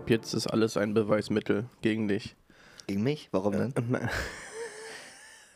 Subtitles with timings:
[0.00, 2.34] ab jetzt ist alles ein Beweismittel gegen dich.
[2.86, 3.28] Gegen mich?
[3.32, 3.74] Warum denn?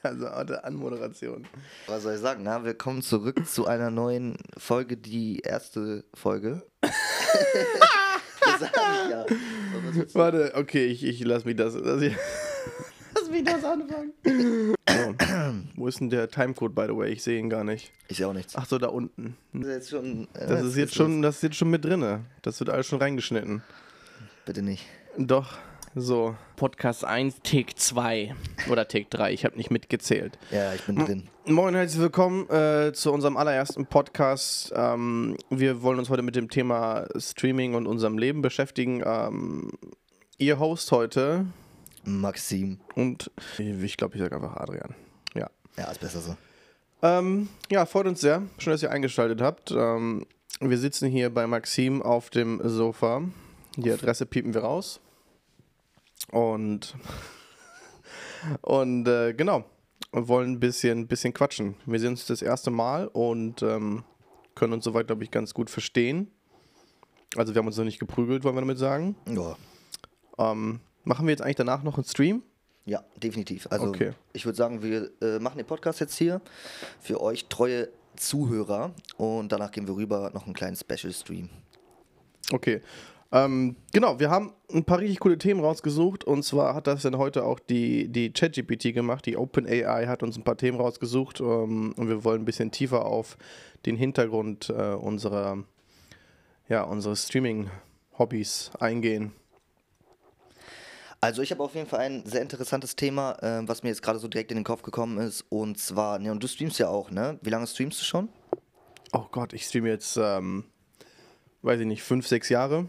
[0.03, 1.47] Also eine Anmoderation.
[1.87, 2.43] Was soll ich sagen?
[2.43, 6.63] Na, willkommen zurück zu einer neuen Folge, die erste Folge.
[6.83, 9.25] das sag ich ja.
[10.13, 11.75] Warte, okay, ich, ich lass mich das.
[11.75, 12.15] Lass, ich,
[13.15, 14.13] lass mich das anfangen.
[14.27, 15.15] So.
[15.77, 17.11] Wo ist denn der Timecode, by the way?
[17.11, 17.91] Ich sehe ihn gar nicht.
[18.09, 18.57] Ich sehe auch nichts.
[18.57, 19.39] Ach so, da unten.
[19.55, 20.29] Das ist jetzt schon.
[20.35, 22.27] äh, Das ist jetzt schon, das ist jetzt schon mit drinne.
[22.43, 23.63] Das wird alles schon reingeschnitten.
[24.47, 24.85] Bitte nicht.
[25.17, 25.57] Doch.
[25.95, 26.37] So.
[26.57, 28.35] Podcast 1, Take 2.
[28.69, 29.33] Oder Take 3.
[29.33, 30.39] Ich habe nicht mitgezählt.
[30.51, 31.29] Ja, ich bin drin.
[31.47, 34.71] Moin, herzlich willkommen äh, zu unserem allerersten Podcast.
[34.77, 39.03] Ähm, wir wollen uns heute mit dem Thema Streaming und unserem Leben beschäftigen.
[39.07, 39.71] Ähm,
[40.37, 41.47] ihr Host heute
[42.05, 42.81] Maxim.
[42.97, 44.95] und ich glaube, ich sage einfach Adrian.
[45.35, 45.49] Ja.
[45.79, 46.37] Ja, ist besser so.
[47.01, 48.43] Ähm, ja, freut uns sehr.
[48.59, 49.71] Schön, dass ihr eingeschaltet habt.
[49.71, 50.27] Ähm,
[50.61, 53.23] wir sitzen hier bei Maxim auf dem Sofa.
[53.77, 55.01] Die Adresse piepen wir raus.
[56.31, 56.95] Und,
[58.63, 59.65] und äh, genau,
[60.13, 61.77] wir wollen ein bisschen, bisschen quatschen.
[61.87, 64.05] Wir sehen uns das erste Mal und ähm,
[64.55, 66.31] können uns soweit, glaube ich, ganz gut verstehen.
[67.37, 69.17] Also wir haben uns noch nicht geprügelt, wollen wir damit sagen.
[69.27, 69.57] Ja.
[70.39, 72.43] Ähm, machen wir jetzt eigentlich danach noch einen Stream?
[72.87, 73.67] Ja, definitiv.
[73.71, 74.13] Also Okay.
[74.33, 76.41] ich würde sagen, wir äh, machen den Podcast jetzt hier
[77.01, 81.49] für euch treue Zuhörer und danach gehen wir rüber noch einen kleinen Special Stream.
[82.53, 82.83] Okay.
[83.35, 87.19] Ähm, genau, wir haben ein paar richtig coole Themen rausgesucht und zwar hat das dann
[87.19, 89.27] heute auch die, die ChatGPT gemacht.
[89.27, 93.05] Die OpenAI hat uns ein paar Themen rausgesucht ähm, und wir wollen ein bisschen tiefer
[93.05, 93.37] auf
[93.87, 95.65] den Hintergrund äh, unserer,
[96.69, 99.33] ja, unseres Streaming-Hobbys eingehen.
[101.21, 104.21] Also ich habe auf jeden Fall ein sehr interessantes Thema, äh, was mir jetzt gerade
[104.21, 105.45] so direkt in den Kopf gekommen ist.
[105.49, 107.41] Und zwar, ne, und du streamst ja auch, ne?
[107.43, 108.29] Wie lange streamst du schon?
[109.13, 110.67] Oh Gott, ich streame jetzt, ähm,
[111.63, 112.89] weiß ich nicht, fünf, sechs Jahre.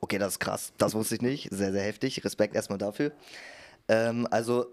[0.00, 0.72] Okay, das ist krass.
[0.78, 1.48] Das wusste ich nicht.
[1.50, 2.24] Sehr, sehr heftig.
[2.24, 3.12] Respekt erstmal dafür.
[3.88, 4.66] Ähm, also,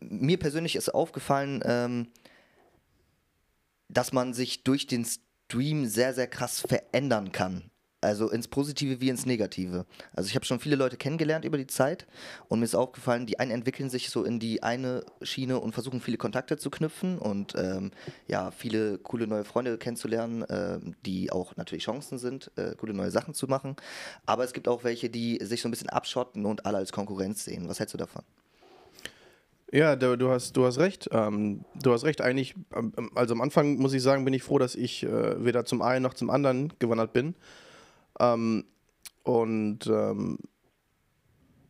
[0.00, 2.08] mir persönlich ist aufgefallen, ähm,
[3.88, 7.71] dass man sich durch den Stream sehr, sehr krass verändern kann.
[8.02, 9.86] Also ins Positive wie ins Negative.
[10.12, 12.06] Also ich habe schon viele Leute kennengelernt über die Zeit
[12.48, 16.00] und mir ist aufgefallen, die einen entwickeln sich so in die eine Schiene und versuchen
[16.00, 17.92] viele Kontakte zu knüpfen und ähm,
[18.26, 23.12] ja, viele coole neue Freunde kennenzulernen, ähm, die auch natürlich Chancen sind, äh, coole neue
[23.12, 23.76] Sachen zu machen.
[24.26, 27.44] Aber es gibt auch welche, die sich so ein bisschen abschotten und alle als Konkurrenz
[27.44, 27.68] sehen.
[27.68, 28.24] Was hältst du davon?
[29.72, 31.08] Ja, du, du, hast, du hast recht.
[31.12, 32.20] Ähm, du hast recht.
[32.20, 35.64] Eigentlich, ähm, also am Anfang muss ich sagen, bin ich froh, dass ich äh, weder
[35.64, 37.34] zum einen noch zum anderen gewandert bin.
[38.20, 38.64] Ähm,
[39.22, 40.38] und ähm,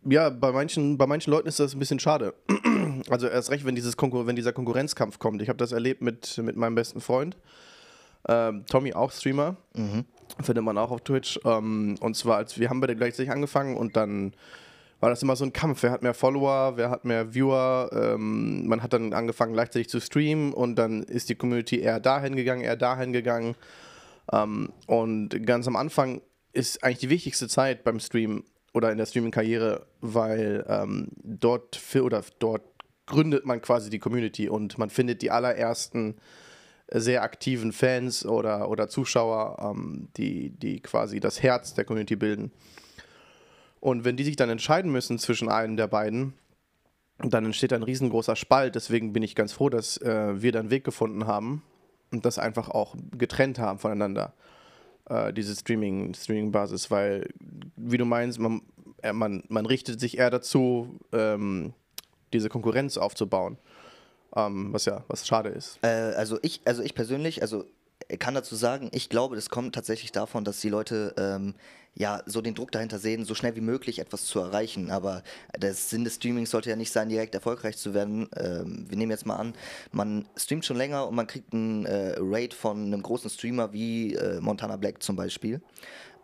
[0.04, 2.34] ja, bei manchen, bei manchen Leuten ist das ein bisschen schade.
[3.08, 5.42] Also erst recht, wenn, dieses Konkur wenn dieser Konkurrenzkampf kommt.
[5.42, 7.36] Ich habe das erlebt mit, mit meinem besten Freund.
[8.28, 9.56] Ähm, Tommy, auch Streamer.
[10.40, 11.40] Findet man auch auf Twitch.
[11.44, 14.34] Ähm, und zwar, als wir haben beide gleichzeitig angefangen und dann
[15.00, 15.82] war das immer so ein Kampf.
[15.82, 17.90] Wer hat mehr Follower, wer hat mehr Viewer?
[17.92, 22.36] Ähm, man hat dann angefangen gleichzeitig zu streamen und dann ist die Community eher dahin
[22.36, 23.56] gegangen, eher dahin gegangen.
[24.32, 26.20] Ähm, und ganz am Anfang
[26.52, 32.00] ist eigentlich die wichtigste Zeit beim Stream oder in der Streaming-Karriere, weil ähm, dort fi-
[32.00, 32.62] oder dort
[33.06, 36.16] gründet man quasi die Community und man findet die allerersten
[36.90, 42.52] sehr aktiven Fans oder, oder Zuschauer, ähm, die, die quasi das Herz der Community bilden.
[43.80, 46.34] Und wenn die sich dann entscheiden müssen zwischen einem der beiden,
[47.18, 48.74] dann entsteht ein riesengroßer Spalt.
[48.74, 51.62] Deswegen bin ich ganz froh, dass äh, wir da einen Weg gefunden haben
[52.10, 54.34] und das einfach auch getrennt haben voneinander,
[55.12, 57.28] äh, diese Streaming, Streaming-Basis, weil,
[57.76, 58.62] wie du meinst, man,
[59.02, 61.74] äh, man, man richtet sich eher dazu, ähm,
[62.32, 63.58] diese Konkurrenz aufzubauen.
[64.34, 65.78] Ähm, was ja, was schade ist.
[65.82, 67.66] Äh, also ich, also ich persönlich, also
[68.18, 71.54] kann dazu sagen, ich glaube, das kommt tatsächlich davon, dass die Leute ähm,
[71.94, 74.90] ja so den Druck dahinter sehen, so schnell wie möglich etwas zu erreichen.
[74.90, 75.22] Aber
[75.56, 78.28] der Sinn des Streamings sollte ja nicht sein, direkt erfolgreich zu werden.
[78.36, 79.54] Ähm, wir nehmen jetzt mal an,
[79.90, 84.14] man streamt schon länger und man kriegt einen äh, Raid von einem großen Streamer wie
[84.14, 85.60] äh, Montana Black zum Beispiel.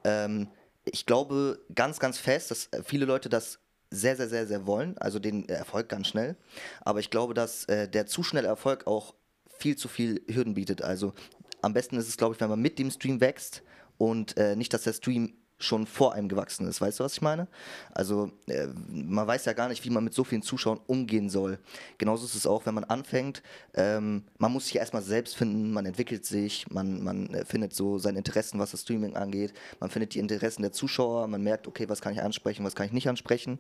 [0.05, 0.49] Ähm,
[0.85, 3.59] ich glaube ganz, ganz fest, dass äh, viele Leute das
[3.91, 6.37] sehr, sehr, sehr, sehr wollen, also den Erfolg ganz schnell.
[6.83, 9.15] Aber ich glaube, dass äh, der zu schnelle Erfolg auch
[9.59, 10.83] viel zu viel Hürden bietet.
[10.83, 11.15] Also
[11.63, 13.63] am besten ist es, glaube ich, wenn man mit dem Stream wächst
[13.97, 16.81] und äh, nicht, dass der Stream schon vor einem gewachsen ist.
[16.81, 17.49] Weißt du, was ich meine?
[17.93, 21.59] Also äh, man weiß ja gar nicht, wie man mit so vielen Zuschauern umgehen soll.
[21.99, 23.43] Genauso ist es auch, wenn man anfängt.
[23.75, 27.99] Ähm, man muss sich erstmal selbst finden, man entwickelt sich, man, man äh, findet so
[27.99, 29.53] seine Interessen, was das Streaming angeht.
[29.81, 32.87] Man findet die Interessen der Zuschauer, man merkt, okay, was kann ich ansprechen, was kann
[32.87, 33.59] ich nicht ansprechen.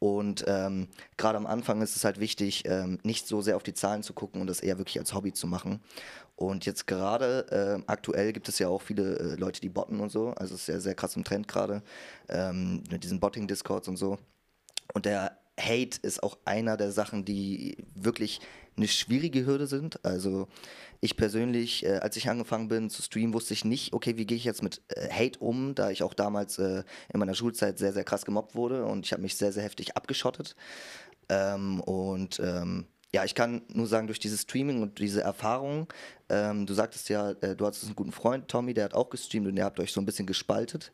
[0.00, 3.74] Und ähm, gerade am Anfang ist es halt wichtig, ähm, nicht so sehr auf die
[3.74, 5.80] Zahlen zu gucken und das eher wirklich als Hobby zu machen.
[6.38, 10.12] Und jetzt gerade äh, aktuell gibt es ja auch viele äh, Leute, die botten und
[10.12, 10.28] so.
[10.36, 11.82] Also es ist sehr, sehr krass im Trend gerade,
[12.28, 14.18] ähm, mit diesen Botting-Discords und so.
[14.94, 18.40] Und der Hate ist auch einer der Sachen, die wirklich
[18.76, 20.04] eine schwierige Hürde sind.
[20.04, 20.46] Also
[21.00, 24.36] ich persönlich, äh, als ich angefangen bin zu streamen, wusste ich nicht, okay, wie gehe
[24.36, 27.92] ich jetzt mit äh, Hate um, da ich auch damals äh, in meiner Schulzeit sehr,
[27.92, 30.54] sehr krass gemobbt wurde und ich habe mich sehr, sehr heftig abgeschottet.
[31.28, 35.86] Ähm, und ähm, ja, ich kann nur sagen, durch dieses Streaming und diese Erfahrung,
[36.28, 39.46] ähm, du sagtest ja, äh, du hattest einen guten Freund, Tommy, der hat auch gestreamt
[39.46, 40.92] und ihr habt euch so ein bisschen gespaltet.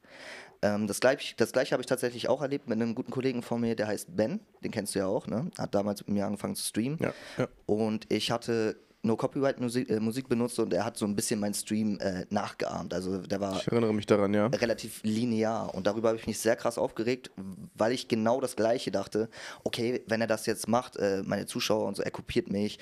[0.62, 3.60] Ähm, das, gleich, das gleiche habe ich tatsächlich auch erlebt mit einem guten Kollegen von
[3.60, 5.50] mir, der heißt Ben, den kennst du ja auch, ne?
[5.58, 6.98] Hat damals mit mir angefangen zu streamen.
[7.00, 7.48] Ja, ja.
[7.66, 11.38] Und ich hatte No Copyright Musik, äh, Musik benutzt und er hat so ein bisschen
[11.38, 12.94] meinen Stream äh, nachgeahmt.
[12.94, 14.46] Also der war Ich erinnere mich daran, ja.
[14.46, 17.30] relativ linear und darüber habe ich mich sehr krass aufgeregt,
[17.74, 19.28] weil ich genau das Gleiche dachte.
[19.62, 22.78] Okay, wenn er das jetzt macht, äh, meine Zuschauer und so, er kopiert mich.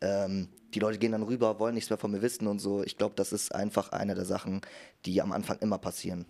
[0.00, 2.82] Ähm, die Leute gehen dann rüber, wollen nichts mehr von mir wissen und so.
[2.82, 4.62] Ich glaube, das ist einfach eine der Sachen,
[5.04, 6.26] die am Anfang immer passieren.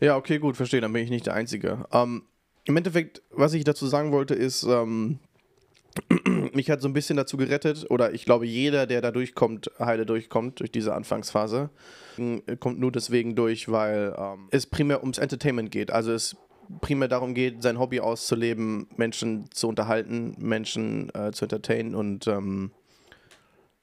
[0.00, 1.86] Ja, okay, gut, verstehe, dann bin ich nicht der Einzige.
[1.92, 2.24] Ähm,
[2.64, 5.18] Im Endeffekt, was ich dazu sagen wollte, ist, ähm,
[6.54, 10.06] mich hat so ein bisschen dazu gerettet, oder ich glaube, jeder, der da durchkommt, heile
[10.06, 11.70] durchkommt, durch diese Anfangsphase,
[12.58, 15.90] kommt nur deswegen durch, weil ähm, es primär ums Entertainment geht.
[15.90, 16.36] Also es
[16.80, 22.70] primär darum geht, sein Hobby auszuleben, Menschen zu unterhalten, Menschen äh, zu entertainen und ähm,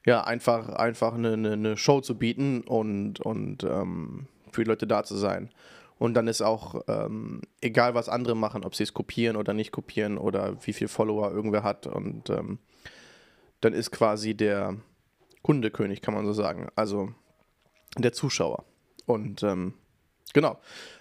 [0.06, 5.04] ja, einfach, einfach eine, eine, Show zu bieten und, und ähm, für die Leute da
[5.04, 5.50] zu sein.
[5.98, 9.72] Und dann ist auch ähm, egal, was andere machen, ob sie es kopieren oder nicht
[9.72, 11.86] kopieren oder wie viel Follower irgendwer hat.
[11.86, 12.58] Und ähm,
[13.60, 14.76] dann ist quasi der
[15.42, 16.68] Kundekönig, kann man so sagen.
[16.76, 17.12] Also
[17.96, 18.64] der Zuschauer.
[19.06, 19.74] Und ähm,
[20.34, 20.58] genau,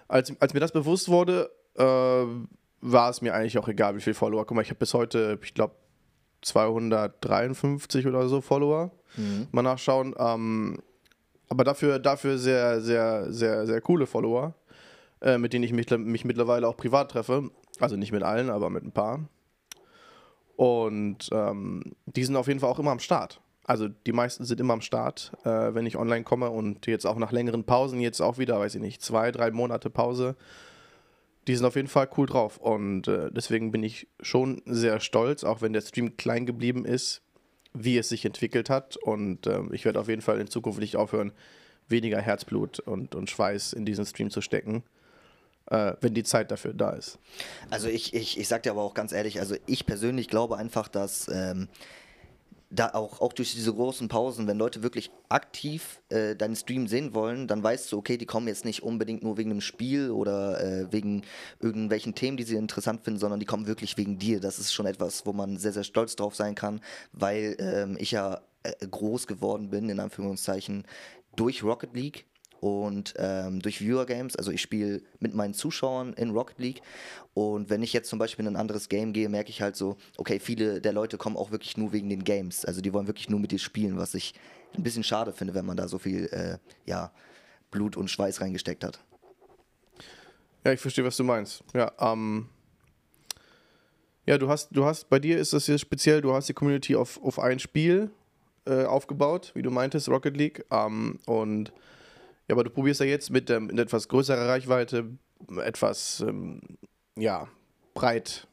[0.08, 2.26] als, als mir das bewusst wurde, äh,
[2.82, 4.46] war es mir eigentlich auch egal, wie viel Follower.
[4.46, 5.76] Guck mal, ich habe bis heute, ich glaube,
[6.42, 8.92] 253 oder so Follower.
[9.16, 9.48] Mhm.
[9.52, 10.16] Mal nachschauen.
[10.18, 10.80] Ähm,
[11.50, 14.54] aber dafür, dafür sehr, sehr, sehr, sehr coole Follower,
[15.22, 17.50] äh, mit denen ich mich, mich mittlerweile auch privat treffe.
[17.80, 19.28] Also nicht mit allen, aber mit ein paar.
[20.56, 23.42] Und ähm, die sind auf jeden Fall auch immer am Start.
[23.64, 27.18] Also die meisten sind immer am Start, äh, wenn ich online komme und jetzt auch
[27.18, 30.36] nach längeren Pausen, jetzt auch wieder, weiß ich nicht, zwei, drei Monate Pause.
[31.48, 35.44] Die sind auf jeden Fall cool drauf und äh, deswegen bin ich schon sehr stolz,
[35.44, 37.22] auch wenn der Stream klein geblieben ist,
[37.74, 38.98] wie es sich entwickelt hat.
[38.98, 41.34] Und äh, ich werde auf jeden Fall in Zukunft nicht aufhören,
[41.90, 44.84] weniger Herzblut und, und Schweiß in diesen Stream zu stecken,
[45.68, 47.20] äh, wenn die Zeit dafür da ist.
[47.70, 50.88] Also ich, ich, ich sag dir aber auch ganz ehrlich, also ich persönlich glaube einfach,
[50.88, 51.68] dass ähm,
[52.70, 57.14] da auch, auch durch diese großen Pausen, wenn Leute wirklich aktiv äh, deinen Stream sehen
[57.14, 60.62] wollen, dann weißt du, okay, die kommen jetzt nicht unbedingt nur wegen einem Spiel oder
[60.62, 61.24] äh, wegen
[61.62, 64.42] irgendwelchen Themen, die sie interessant finden, sondern die kommen wirklich wegen dir.
[64.42, 66.82] Das ist schon etwas, wo man sehr, sehr stolz drauf sein kann,
[67.14, 70.84] weil ähm, ich ja äh, groß geworden bin, in Anführungszeichen,
[71.38, 72.26] durch Rocket League
[72.60, 74.36] und ähm, durch Viewer Games.
[74.36, 76.82] Also ich spiele mit meinen Zuschauern in Rocket League
[77.34, 79.98] und wenn ich jetzt zum Beispiel in ein anderes Game gehe, merke ich halt so,
[80.18, 82.66] okay, viele der Leute kommen auch wirklich nur wegen den Games.
[82.66, 84.34] Also die wollen wirklich nur mit dir spielen, was ich
[84.76, 87.12] ein bisschen schade finde, wenn man da so viel äh, ja,
[87.72, 89.00] Blut und Schweiß reingesteckt hat.
[90.64, 91.64] Ja, ich verstehe, was du meinst.
[91.74, 92.50] Ja, ähm,
[94.26, 96.96] ja, du hast, du hast, bei dir ist das jetzt speziell, du hast die Community
[96.96, 98.12] auf, auf ein Spiel
[98.66, 100.66] äh, aufgebaut, wie du meintest, Rocket League.
[100.70, 101.72] Ähm, und
[102.48, 105.06] ja, aber du probierst ja jetzt mit, ähm, mit etwas größerer Reichweite,
[105.64, 106.62] etwas, ähm,
[107.18, 107.48] ja,
[107.94, 108.48] breit,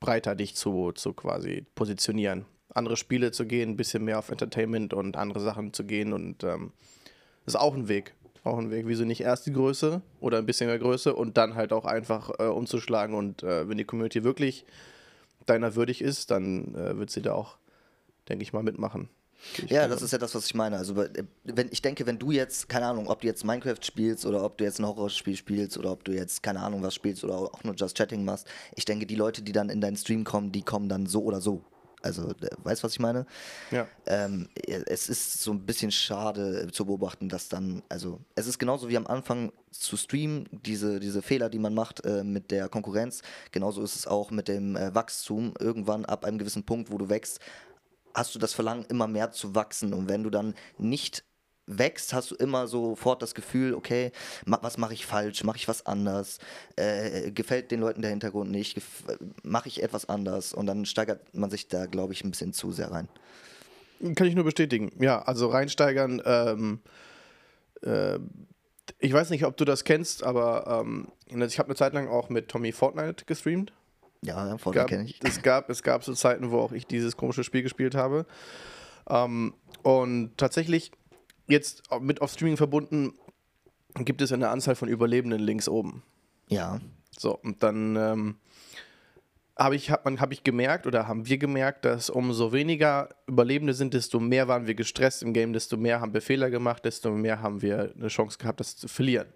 [0.00, 2.44] breiter dich zu, zu quasi positionieren.
[2.74, 6.42] Andere Spiele zu gehen, ein bisschen mehr auf Entertainment und andere Sachen zu gehen und
[6.44, 6.72] ähm,
[7.46, 8.14] ist auch ein Weg.
[8.44, 8.86] Auch ein Weg.
[8.86, 12.30] Wieso nicht erst die Größe oder ein bisschen mehr Größe und dann halt auch einfach
[12.38, 14.64] äh, umzuschlagen und äh, wenn die Community wirklich
[15.46, 17.56] deiner würdig ist, dann äh, wird sie da auch,
[18.28, 19.08] denke ich mal, mitmachen.
[19.58, 20.76] Ich Ja, das ist ja das, was ich meine.
[20.76, 24.26] Also äh, wenn ich denke, wenn du jetzt, keine Ahnung, ob du jetzt Minecraft spielst
[24.26, 27.24] oder ob du jetzt ein Horrorspiel spielst oder ob du jetzt, keine Ahnung, was spielst
[27.24, 30.24] oder auch nur Just Chatting machst, ich denke, die Leute, die dann in deinen Stream
[30.24, 31.64] kommen, die kommen dann so oder so.
[32.02, 33.26] Also, äh, weißt du, was ich meine?
[33.70, 33.86] Ja.
[34.06, 38.58] Ähm, es ist so ein bisschen schade äh, zu beobachten, dass dann, also es ist
[38.58, 42.68] genauso wie am Anfang zu streamen, diese, diese Fehler, die man macht äh, mit der
[42.68, 43.22] Konkurrenz,
[43.52, 45.54] genauso ist es auch mit dem äh, Wachstum.
[45.58, 47.38] Irgendwann ab einem gewissen Punkt, wo du wächst,
[48.14, 49.92] hast du das Verlangen, immer mehr zu wachsen.
[49.94, 51.24] Und wenn du dann nicht
[51.66, 54.12] wächst, hast du immer sofort das Gefühl, okay,
[54.44, 56.38] ma was mache ich falsch, mache ich was anders,
[56.76, 58.80] äh, gefällt den Leuten der Hintergrund nicht,
[59.42, 62.72] mache ich etwas anders und dann steigert man sich da, glaube ich, ein bisschen zu
[62.72, 63.08] sehr rein.
[64.16, 64.90] Kann ich nur bestätigen.
[64.98, 66.20] Ja, also reinsteigern.
[66.24, 66.80] Ähm,
[67.82, 68.18] äh,
[68.98, 72.28] ich weiß nicht, ob du das kennst, aber ähm, ich habe eine Zeit lang auch
[72.28, 73.72] mit Tommy Fortnite gestreamt.
[74.24, 75.18] Ja, gab, kenne ich.
[75.22, 78.24] Es gab, es gab so Zeiten, wo auch ich dieses komische Spiel gespielt habe.
[79.08, 80.92] Ähm, und tatsächlich
[81.48, 83.14] jetzt mit auf Streaming verbunden,
[83.96, 86.02] gibt es eine Anzahl von Überlebenden links oben.
[86.48, 86.80] Ja.
[87.18, 88.36] So, und dann ähm,
[89.58, 93.92] habe ich, hab, hab ich gemerkt oder haben wir gemerkt, dass umso weniger Überlebende sind,
[93.92, 97.42] desto mehr waren wir gestresst im Game, desto mehr haben wir Fehler gemacht, desto mehr
[97.42, 99.28] haben wir eine Chance gehabt, das zu verlieren.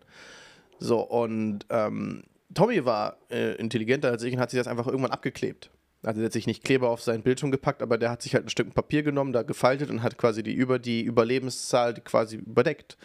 [0.78, 2.22] So, und ähm,
[2.54, 5.70] Tommy war äh, intelligenter als ich und hat sich das einfach irgendwann abgeklebt.
[6.02, 8.46] Also der hat sich nicht Kleber auf seinen Bildschirm gepackt, aber der hat sich halt
[8.46, 12.96] ein Stück Papier genommen, da gefaltet und hat quasi die über die Überlebenszahl quasi überdeckt.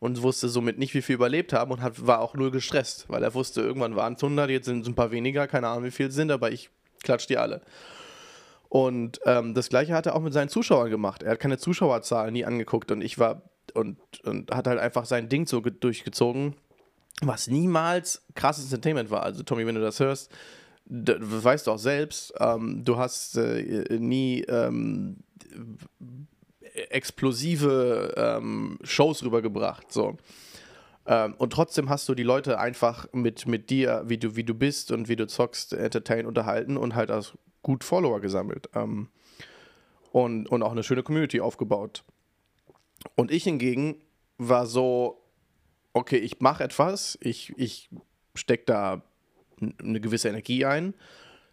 [0.00, 3.22] Und wusste somit nicht, wie viel überlebt haben und hat, war auch null gestresst, weil
[3.22, 5.92] er wusste, irgendwann waren es 100, jetzt sind es ein paar weniger, keine Ahnung, wie
[5.92, 6.70] viel es sind, aber ich
[7.04, 7.62] klatsch die alle.
[8.68, 11.22] Und ähm, das gleiche hat er auch mit seinen Zuschauern gemacht.
[11.22, 13.42] Er hat keine Zuschauerzahlen nie angeguckt und ich war
[13.74, 16.56] und, und hat halt einfach sein Ding so durchgezogen,
[17.20, 19.22] was niemals krasses Entertainment war.
[19.22, 20.30] Also Tommy, wenn du das hörst,
[20.84, 25.18] das weißt du auch selbst, ähm, du hast äh, nie ähm,
[26.90, 29.92] explosive ähm, Shows rübergebracht.
[29.92, 30.16] So.
[31.06, 34.54] Ähm, und trotzdem hast du die Leute einfach mit, mit dir, wie du, wie du
[34.54, 38.68] bist und wie du zockst, entertain, unterhalten und halt als gut Follower gesammelt.
[38.74, 39.08] Ähm,
[40.12, 42.04] und, und auch eine schöne Community aufgebaut.
[43.16, 43.96] Und ich hingegen
[44.38, 45.21] war so,
[45.92, 47.90] okay, ich mache etwas, ich, ich
[48.34, 49.02] stecke da
[49.80, 50.94] eine gewisse Energie ein,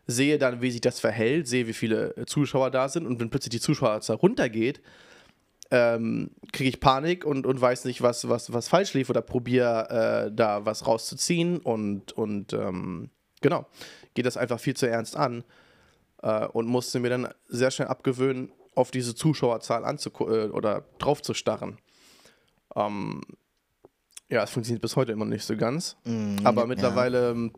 [0.07, 3.51] sehe dann, wie sich das verhält, sehe, wie viele Zuschauer da sind und wenn plötzlich
[3.51, 4.81] die Zuschauerzahl runtergeht,
[5.71, 10.25] ähm, kriege ich Panik und, und weiß nicht, was, was, was falsch lief oder probiere
[10.29, 13.67] äh, da was rauszuziehen und, und ähm, genau,
[14.15, 15.43] geht das einfach viel zu ernst an
[16.23, 21.33] äh, und musste mir dann sehr schnell abgewöhnen, auf diese Zuschauerzahl äh, oder drauf zu
[21.33, 21.77] starren.
[22.75, 23.21] Ähm,
[24.29, 25.97] ja, es funktioniert bis heute immer nicht so ganz.
[26.05, 27.31] Mm, aber mittlerweile, ja.
[27.31, 27.53] Ähm,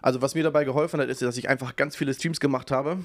[0.00, 2.98] also was mir dabei geholfen hat, ist, dass ich einfach ganz viele Streams gemacht habe,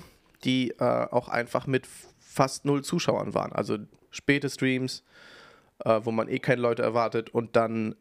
[0.43, 1.87] die äh, auch einfach mit
[2.19, 3.51] fast null Zuschauern waren.
[3.51, 3.77] Also
[4.09, 5.03] späte Streams,
[5.85, 7.95] äh, wo man eh keine Leute erwartet und dann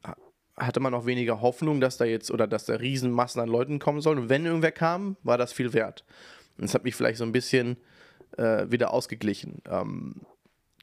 [0.57, 4.01] hatte man auch weniger Hoffnung, dass da jetzt oder dass da Riesenmassen an Leuten kommen
[4.01, 4.19] sollen.
[4.19, 6.05] Und wenn irgendwer kam, war das viel wert.
[6.57, 7.77] Und das hat mich vielleicht so ein bisschen
[8.39, 9.61] äh, wieder ausgeglichen.
[9.69, 10.23] Ähm,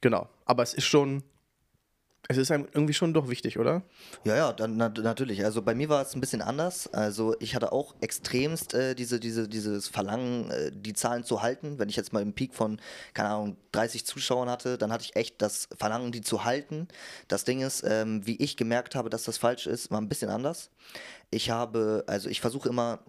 [0.01, 0.29] genau.
[0.45, 1.23] Aber es ist schon
[2.29, 3.81] es ist einem irgendwie schon doch wichtig, oder?
[4.23, 5.43] Ja, ja, dann, na, natürlich.
[5.43, 6.87] Also bei mir war es ein bisschen anders.
[6.93, 11.79] Also ich hatte auch extremst äh, diese, diese, dieses Verlangen, äh, die Zahlen zu halten.
[11.79, 12.79] Wenn ich jetzt mal einen Peak von,
[13.13, 16.87] keine Ahnung, 30 Zuschauern hatte, dann hatte ich echt das Verlangen, die zu halten.
[17.27, 20.29] Das Ding ist, ähm, wie ich gemerkt habe, dass das falsch ist, war ein bisschen
[20.29, 20.69] anders.
[21.29, 22.99] Ich habe, also ich versuche immer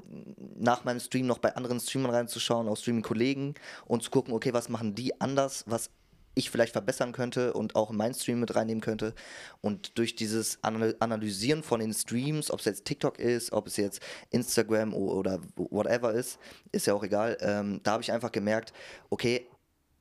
[0.57, 3.55] nach meinem Stream noch bei anderen Streamern reinzuschauen, auch Streaming-Kollegen
[3.87, 5.91] und zu gucken, okay, was machen die anders, was
[6.35, 9.15] ich vielleicht verbessern könnte und auch in meinen Stream mit reinnehmen könnte.
[9.61, 14.01] Und durch dieses Analysieren von den Streams, ob es jetzt TikTok ist, ob es jetzt
[14.31, 16.39] Instagram oder whatever ist,
[16.73, 18.73] ist ja auch egal, ähm, da habe ich einfach gemerkt,
[19.11, 19.49] okay,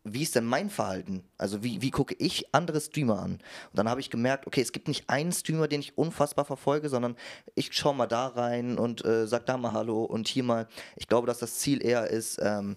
[0.06, 1.24] wie ist denn mein Verhalten?
[1.38, 3.32] Also wie, wie gucke ich andere Streamer an?
[3.34, 3.42] Und
[3.74, 7.16] dann habe ich gemerkt, okay, es gibt nicht einen Streamer, den ich unfassbar verfolge, sondern
[7.56, 10.68] ich schaue mal da rein und äh, sag da mal Hallo und hier mal.
[10.98, 12.76] Ich glaube, dass das Ziel eher ist, ähm,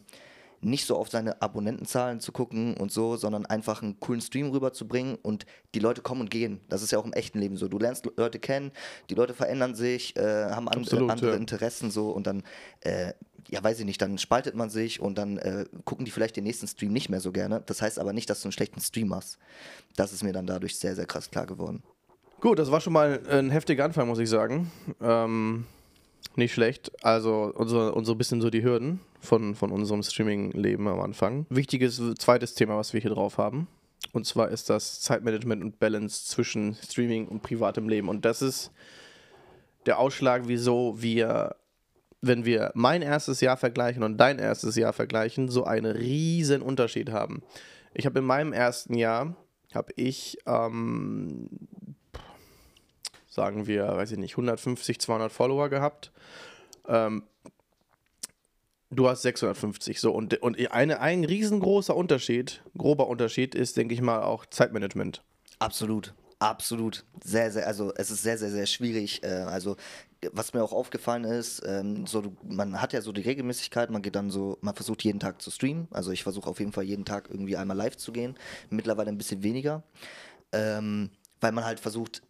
[0.61, 5.17] nicht so auf seine Abonnentenzahlen zu gucken und so, sondern einfach einen coolen Stream rüberzubringen
[5.17, 6.61] und die Leute kommen und gehen.
[6.69, 7.69] Das ist ja auch im echten Leben so.
[7.69, 8.73] Du lernst Leute kennen,
[9.11, 11.37] die Leute verändern sich, äh, haben and Absolut, andere ja.
[11.37, 12.43] Interessen so und dann,
[12.81, 13.13] äh,
[13.49, 16.45] ja, weiß ich nicht, dann spaltet man sich und dann äh, gucken die vielleicht den
[16.45, 17.63] nächsten Stream nicht mehr so gerne.
[17.67, 19.39] Das heißt aber nicht, dass du einen schlechten Stream hast.
[19.97, 21.83] Das ist mir dann dadurch sehr, sehr krass klar geworden.
[22.41, 24.71] Gut, das war schon mal ein heftiger Anfang, muss ich sagen.
[25.01, 25.65] Ähm,
[26.39, 26.93] nicht schlecht.
[27.05, 31.47] Also unser, unser bisschen so die Hürden von, von unserem Streaming-Leben am Anfang.
[31.49, 33.69] Wichtiges zweites Thema, was wir hier drauf haben.
[34.13, 38.09] Und zwar ist das Zeitmanagement und Balance zwischen Streaming und privatem Leben.
[38.09, 38.71] Und das ist
[39.87, 41.57] der Ausschlag, wieso wir,
[42.21, 47.11] wenn wir mein erstes Jahr vergleichen und dein erstes Jahr vergleichen, so einen riesen Unterschied
[47.11, 47.43] haben.
[47.95, 49.37] Ich habe in meinem ersten Jahr,
[49.75, 51.49] habe ich ähm,
[53.37, 56.11] sagen wir, weiß ich nicht, 150, 200 Follower gehabt.
[56.89, 57.23] Ähm,
[58.91, 60.01] du hast 650.
[60.01, 65.23] So, und, und eine, ein riesengroßer Unterschied, grober Unterschied ist, denke ich mal, auch Zeitmanagement.
[65.59, 66.15] Absolut.
[66.39, 67.05] Absolut.
[67.25, 69.23] Sehr, sehr, also es ist sehr, sehr, sehr schwierig.
[69.23, 69.77] Äh, also
[70.33, 74.17] was mir auch aufgefallen ist, ähm, so, man hat ja so die Regelmäßigkeit, man geht
[74.17, 75.89] dann so, man versucht jeden Tag zu streamen.
[75.91, 78.37] Also ich versuche auf jeden Fall jeden Tag irgendwie einmal live zu gehen.
[78.71, 79.83] Mittlerweile ein bisschen weniger.
[80.53, 82.23] Ähm, weil man halt versucht,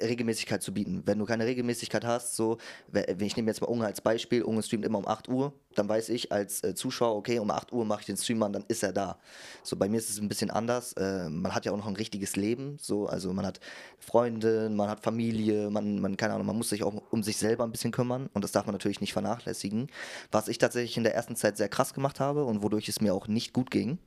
[0.00, 1.02] Regelmäßigkeit zu bieten.
[1.06, 2.58] Wenn du keine Regelmäßigkeit hast, so,
[2.92, 6.08] ich nehme jetzt mal Unge als Beispiel, Unge streamt immer um 8 Uhr, dann weiß
[6.08, 8.82] ich als äh, Zuschauer, okay, um 8 Uhr mache ich den Stream an, dann ist
[8.82, 9.18] er da.
[9.62, 10.92] So, bei mir ist es ein bisschen anders.
[10.94, 13.60] Äh, man hat ja auch noch ein richtiges Leben, so, also man hat
[13.98, 17.64] Freunde, man hat Familie, man, man, keine Ahnung, man muss sich auch um sich selber
[17.64, 19.88] ein bisschen kümmern und das darf man natürlich nicht vernachlässigen.
[20.32, 23.14] Was ich tatsächlich in der ersten Zeit sehr krass gemacht habe und wodurch es mir
[23.14, 23.98] auch nicht gut ging.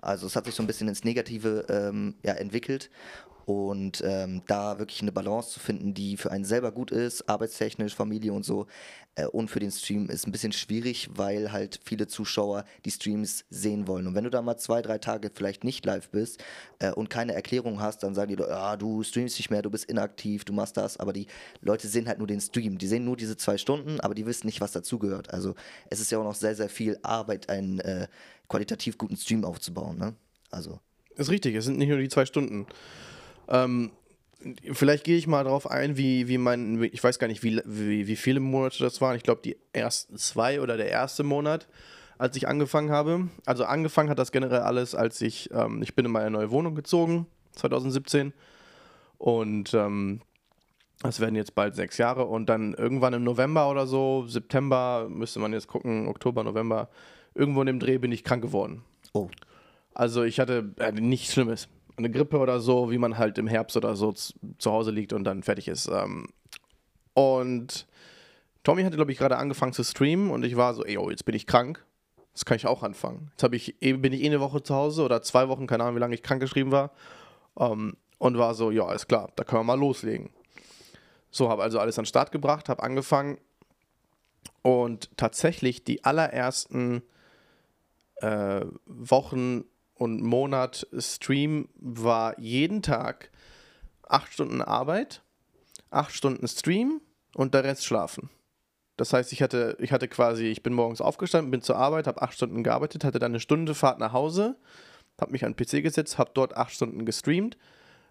[0.00, 2.90] Also es hat sich so ein bisschen ins Negative ähm, ja, entwickelt
[3.48, 7.94] Und ähm, da wirklich eine Balance zu finden, die für einen selber gut ist, arbeitstechnisch,
[7.94, 8.66] Familie und so,
[9.14, 13.46] äh, und für den Stream ist ein bisschen schwierig, weil halt viele Zuschauer die Streams
[13.48, 14.06] sehen wollen.
[14.06, 16.44] Und wenn du da mal zwei, drei Tage vielleicht nicht live bist
[16.78, 19.86] äh, und keine Erklärung hast, dann sagen die, ja, du streamst nicht mehr, du bist
[19.86, 21.26] inaktiv, du machst das, aber die
[21.62, 22.76] Leute sehen halt nur den Stream.
[22.76, 25.32] Die sehen nur diese zwei Stunden, aber die wissen nicht, was dazugehört.
[25.32, 25.54] Also
[25.88, 28.08] es ist ja auch noch sehr, sehr viel Arbeit, einen äh,
[28.46, 29.96] qualitativ guten Stream aufzubauen.
[29.96, 30.14] Ne?
[30.50, 30.80] Also.
[31.16, 32.66] Ist richtig, es sind nicht nur die zwei Stunden.
[33.48, 33.90] Ähm,
[34.72, 38.06] Vielleicht gehe ich mal darauf ein, wie, wie mein, ich weiß gar nicht, wie, wie,
[38.06, 39.16] wie viele Monate das waren.
[39.16, 41.66] Ich glaube, die ersten zwei oder der erste Monat,
[42.18, 43.28] als ich angefangen habe.
[43.46, 46.76] Also angefangen hat das generell alles, als ich, ähm, ich bin in meine neue Wohnung
[46.76, 48.32] gezogen, 2017.
[49.18, 50.20] Und ähm,
[51.02, 52.26] das werden jetzt bald sechs Jahre.
[52.26, 56.90] Und dann irgendwann im November oder so, September, müsste man jetzt gucken, Oktober, November,
[57.34, 58.84] irgendwo in dem Dreh bin ich krank geworden.
[59.14, 59.30] Oh.
[59.94, 63.76] Also ich hatte äh, nichts Schlimmes eine Grippe oder so, wie man halt im Herbst
[63.76, 65.88] oder so zu Hause liegt und dann fertig ist.
[65.88, 66.28] Ähm,
[67.14, 67.86] und
[68.62, 71.24] Tommy hatte, glaube ich, gerade angefangen zu streamen und ich war so, ey, oh, jetzt
[71.24, 71.84] bin ich krank.
[72.32, 73.32] Das kann ich auch anfangen.
[73.40, 75.96] Jetzt ich, eh, bin ich eh eine Woche zu Hause oder zwei Wochen, keine Ahnung,
[75.96, 76.92] wie lange ich krank geschrieben war.
[77.58, 80.30] Ähm, und war so, ja, ist klar, da können wir mal loslegen.
[81.30, 83.38] So, habe also alles an den Start gebracht, habe angefangen
[84.62, 87.02] und tatsächlich die allerersten
[88.16, 89.64] äh, Wochen
[89.98, 93.30] und Monat Stream war jeden Tag
[94.08, 95.22] acht Stunden Arbeit,
[95.90, 97.00] acht Stunden Stream
[97.34, 98.30] und der Rest schlafen.
[98.96, 102.22] Das heißt, ich hatte, ich hatte quasi, ich bin morgens aufgestanden, bin zur Arbeit, habe
[102.22, 104.56] acht Stunden gearbeitet, hatte dann eine Stunde Fahrt nach Hause,
[105.20, 107.56] habe mich an den PC gesetzt, habe dort acht Stunden gestreamt,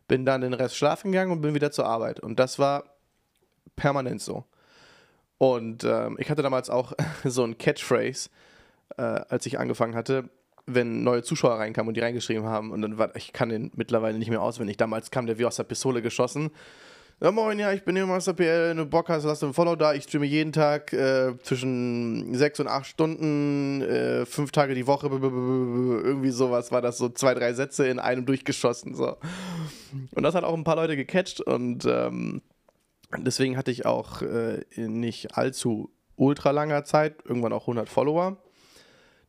[0.07, 2.19] bin dann den Rest schlafen gegangen und bin wieder zur Arbeit.
[2.19, 2.83] Und das war
[3.75, 4.45] permanent so.
[5.37, 8.29] Und ähm, ich hatte damals auch so ein Catchphrase,
[8.97, 10.29] äh, als ich angefangen hatte
[10.67, 14.17] wenn neue Zuschauer reinkamen und die reingeschrieben haben und dann war, ich kann den mittlerweile
[14.17, 14.77] nicht mehr auswendig.
[14.77, 16.51] Damals kam der wie aus der Pistole geschossen.
[17.19, 19.75] Ja, moin, ja, ich bin hier Master PL, wenn du Bock hast, lass ein Follow
[19.75, 19.93] da.
[19.93, 25.07] Ich streame jeden Tag äh, zwischen sechs und acht Stunden, äh, fünf Tage die Woche,
[25.07, 28.93] irgendwie sowas war das, so zwei, drei Sätze in einem durchgeschossen.
[28.93, 29.17] So.
[30.13, 32.43] Und das hat auch ein paar Leute gecatcht und ähm,
[33.17, 38.37] deswegen hatte ich auch äh, nicht allzu ultra langer Zeit, irgendwann auch 100 Follower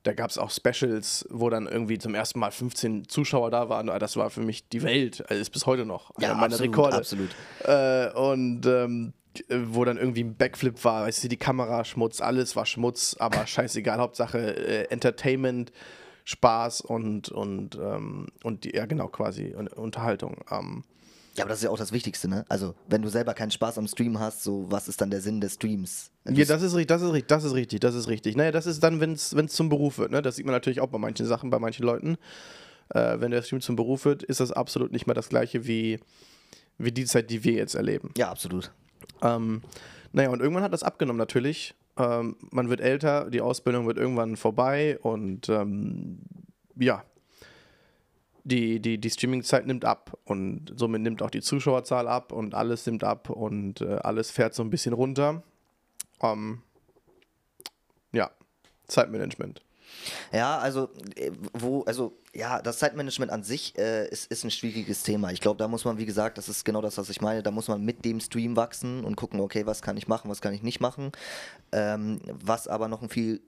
[0.03, 3.87] da gab es auch Specials, wo dann irgendwie zum ersten Mal 15 Zuschauer da waren.
[3.99, 5.25] Das war für mich die Welt.
[5.29, 6.97] Also ist bis heute noch ja, meine absolut, Rekorde.
[6.97, 7.31] Absolut.
[7.65, 9.13] Äh, und ähm,
[9.51, 13.47] wo dann irgendwie ein Backflip war, weißt du, die Kamera Schmutz, alles war Schmutz, aber
[13.47, 13.99] scheißegal.
[13.99, 15.73] Hauptsache äh, Entertainment,
[16.25, 20.37] Spaß und, und, ähm, und die, ja genau, quasi Unterhaltung.
[20.51, 20.85] Ähm,
[21.39, 22.45] ja, aber das ist ja auch das Wichtigste, ne?
[22.49, 25.41] Also, wenn du selber keinen Spaß am Stream hast, so, was ist dann der Sinn
[25.41, 26.11] des Streams?
[26.27, 28.37] Ja, das ist richtig, das ist richtig, das ist richtig, das ist richtig.
[28.37, 30.21] Naja, das ist dann, wenn es zum Beruf wird, ne?
[30.21, 32.17] Das sieht man natürlich auch bei manchen Sachen, bei manchen Leuten.
[32.91, 36.01] Äh, wenn der Stream zum Beruf wird, ist das absolut nicht mehr das gleiche wie,
[36.79, 38.13] wie die Zeit, die wir jetzt erleben.
[38.17, 38.73] Ja, absolut.
[39.23, 39.63] Ähm,
[40.13, 41.75] naja, und irgendwann hat das abgenommen natürlich.
[41.97, 46.21] Ähm, man wird älter, die Ausbildung wird irgendwann vorbei und ähm,
[46.77, 47.05] ja,
[48.49, 52.87] die, die, die Streaming-Zeit nimmt ab und somit nimmt auch die Zuschauerzahl ab und alles
[52.87, 55.43] nimmt ab und äh, alles fährt so ein bisschen runter.
[56.23, 56.63] Ähm,
[58.13, 58.31] ja,
[58.87, 59.63] Zeitmanagement.
[60.33, 65.03] Ja, also äh, wo, also ja, das Zeitmanagement an sich äh, ist, ist ein schwieriges
[65.03, 65.33] Thema.
[65.33, 67.51] Ich glaube, da muss man, wie gesagt, das ist genau das, was ich meine, da
[67.51, 70.55] muss man mit dem Stream wachsen und gucken, okay, was kann ich machen, was kann
[70.55, 71.13] ich nicht machen.
[71.73, 73.41] Ähm, was aber noch ein viel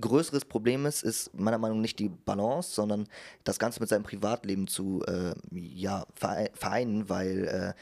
[0.00, 3.06] größeres Problem ist, ist meiner Meinung nach nicht die Balance, sondern
[3.44, 7.72] das Ganze mit seinem Privatleben zu äh, ja, vereinen, weil äh,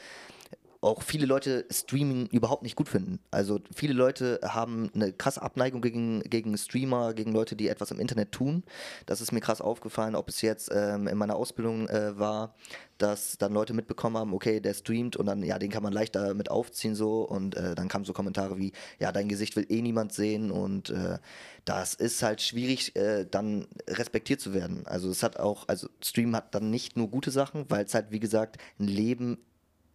[0.81, 3.19] auch viele Leute Streaming überhaupt nicht gut finden.
[3.31, 7.99] Also viele Leute haben eine krasse Abneigung gegen, gegen Streamer, gegen Leute, die etwas im
[7.99, 8.63] Internet tun.
[9.05, 12.55] Das ist mir krass aufgefallen, ob es jetzt ähm, in meiner Ausbildung äh, war,
[12.97, 16.33] dass dann Leute mitbekommen haben, okay, der streamt und dann, ja, den kann man leichter
[16.33, 19.81] mit aufziehen so und äh, dann kamen so Kommentare wie, ja, dein Gesicht will eh
[19.81, 21.17] niemand sehen und äh,
[21.65, 24.85] das ist halt schwierig, äh, dann respektiert zu werden.
[24.85, 28.11] Also es hat auch, also Stream hat dann nicht nur gute Sachen, weil es halt,
[28.11, 29.37] wie gesagt, ein Leben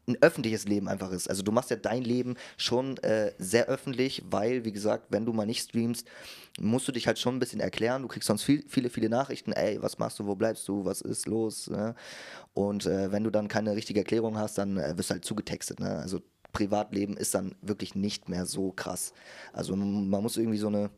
[0.06, 1.28] ein öffentliches Leben einfach ist.
[1.28, 5.32] Also du machst ja dein Leben schon äh, sehr öffentlich, weil, wie gesagt, wenn du
[5.32, 6.06] mal nicht streamst,
[6.60, 8.02] musst du dich halt schon ein bisschen erklären.
[8.02, 11.00] Du kriegst sonst viel, viele, viele Nachrichten, ey, was machst du, wo bleibst du, was
[11.00, 11.68] ist los?
[11.68, 11.94] Ne?
[12.52, 15.80] Und äh, wenn du dann keine richtige Erklärung hast, dann äh, wirst du halt zugetextet.
[15.80, 15.98] Ne?
[15.98, 16.20] Also
[16.52, 19.12] Privatleben ist dann wirklich nicht mehr so krass.
[19.52, 20.90] Also man muss irgendwie so eine,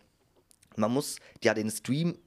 [0.77, 2.19] man muss ja den Stream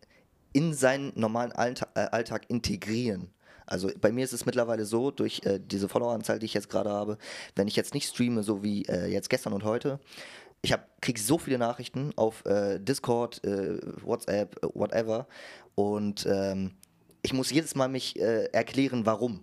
[0.53, 3.29] in seinen normalen Alltag, äh, Alltag integrieren.
[3.69, 6.89] Also bei mir ist es mittlerweile so, durch äh, diese Followeranzahl, die ich jetzt gerade
[6.89, 7.17] habe,
[7.55, 9.99] wenn ich jetzt nicht streame, so wie äh, jetzt gestern und heute,
[10.61, 15.27] ich kriege so viele Nachrichten auf äh, Discord, äh, WhatsApp, whatever.
[15.75, 16.71] Und ähm,
[17.21, 19.41] ich muss jedes Mal mich äh, erklären, warum.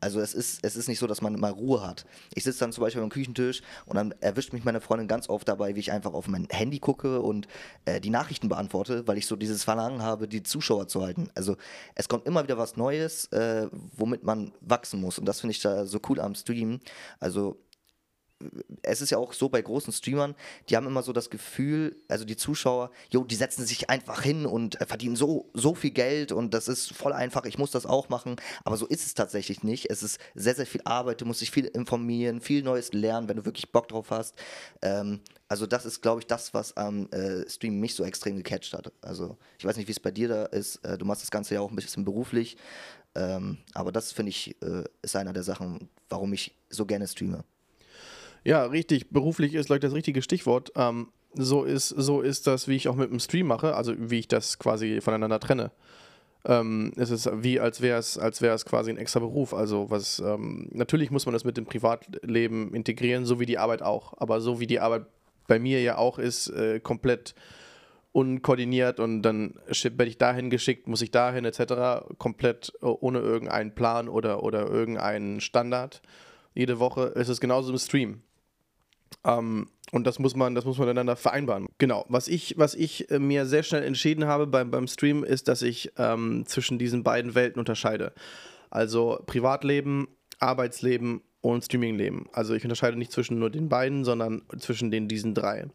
[0.00, 2.04] Also es ist, es ist nicht so, dass man mal Ruhe hat.
[2.34, 5.48] Ich sitze dann zum Beispiel am Küchentisch und dann erwischt mich meine Freundin ganz oft
[5.48, 7.48] dabei, wie ich einfach auf mein Handy gucke und
[7.84, 11.28] äh, die Nachrichten beantworte, weil ich so dieses Verlangen habe, die Zuschauer zu halten.
[11.34, 11.56] Also
[11.94, 15.18] es kommt immer wieder was Neues, äh, womit man wachsen muss.
[15.18, 16.80] Und das finde ich da so cool am Stream.
[17.18, 17.58] Also
[18.82, 20.34] es ist ja auch so bei großen Streamern,
[20.68, 24.46] die haben immer so das Gefühl, also die Zuschauer, jo, die setzen sich einfach hin
[24.46, 27.86] und äh, verdienen so, so viel Geld und das ist voll einfach, ich muss das
[27.86, 28.36] auch machen.
[28.64, 29.90] Aber so ist es tatsächlich nicht.
[29.90, 33.38] Es ist sehr, sehr viel Arbeit, du musst dich viel informieren, viel Neues lernen, wenn
[33.38, 34.34] du wirklich Bock drauf hast.
[34.82, 38.74] Ähm, also das ist, glaube ich, das, was am äh, Stream mich so extrem gecatcht
[38.74, 38.92] hat.
[39.00, 40.76] Also ich weiß nicht, wie es bei dir da ist.
[40.84, 42.56] Äh, du machst das Ganze ja auch ein bisschen beruflich.
[43.14, 47.44] Ähm, aber das, finde ich, äh, ist einer der Sachen, warum ich so gerne streame.
[48.46, 49.10] Ja, richtig.
[49.10, 50.70] Beruflich ist, glaube ich, das richtige Stichwort.
[50.76, 54.20] Ähm, so, ist, so ist das, wie ich auch mit dem Stream mache, also wie
[54.20, 55.72] ich das quasi voneinander trenne.
[56.44, 59.52] Ähm, es ist wie, als wäre es als wär quasi ein extra Beruf.
[59.52, 63.82] Also was, ähm, natürlich muss man das mit dem Privatleben integrieren, so wie die Arbeit
[63.82, 64.14] auch.
[64.18, 65.06] Aber so wie die Arbeit
[65.48, 67.34] bei mir ja auch ist, äh, komplett
[68.12, 72.14] unkoordiniert und dann werde ich dahin geschickt, muss ich dahin etc.
[72.18, 76.00] komplett äh, ohne irgendeinen Plan oder, oder irgendeinen Standard.
[76.54, 78.22] Jede Woche ist es genauso im Stream.
[79.24, 81.68] Ähm, und das muss man, das muss man miteinander vereinbaren.
[81.78, 82.04] Genau.
[82.08, 85.62] Was ich, was ich äh, mir sehr schnell entschieden habe beim, beim Stream, ist, dass
[85.62, 88.12] ich ähm, zwischen diesen beiden Welten unterscheide.
[88.70, 90.08] Also Privatleben,
[90.40, 92.26] Arbeitsleben und Streamingleben.
[92.32, 95.66] Also ich unterscheide nicht zwischen nur den beiden, sondern zwischen den diesen drei.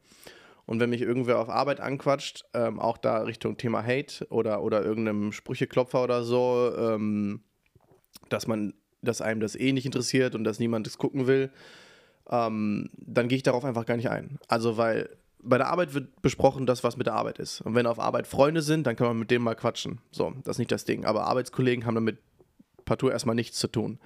[0.65, 4.84] Und wenn mich irgendwer auf Arbeit anquatscht, ähm, auch da Richtung Thema Hate oder, oder
[4.84, 7.41] irgendeinem Sprücheklopfer oder so, ähm,
[8.30, 11.52] dass man, dass einem das eh nicht interessiert und dass niemand das gucken will,
[12.30, 14.40] ähm, dann gehe ich darauf einfach gar nicht ein.
[14.48, 15.10] Also, weil
[15.44, 17.62] bei der Arbeit wird besprochen, das, was mit der Arbeit ist.
[17.62, 20.00] Und wenn auf Arbeit Freunde sind, dann kann man mit denen mal quatschen.
[20.12, 21.06] So, das ist nicht das Ding.
[21.06, 22.20] Aber Arbeitskollegen haben damit
[22.86, 24.00] partout erstmal nichts zu tun.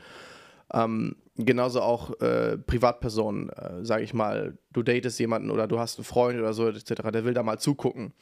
[0.73, 5.97] Ähm, genauso auch äh, Privatpersonen, äh, sage ich mal, du datest jemanden oder du hast
[5.97, 8.13] einen Freund oder so, etc., der will da mal zugucken.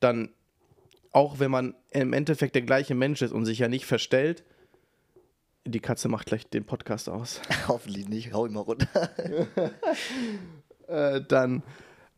[0.00, 0.30] Dann,
[1.12, 4.44] auch wenn man im Endeffekt der gleiche Mensch ist und sich ja nicht verstellt,
[5.66, 7.40] die Katze macht gleich den Podcast aus.
[7.68, 9.10] Hoffentlich nicht, hau mal runter.
[10.88, 11.62] äh, dann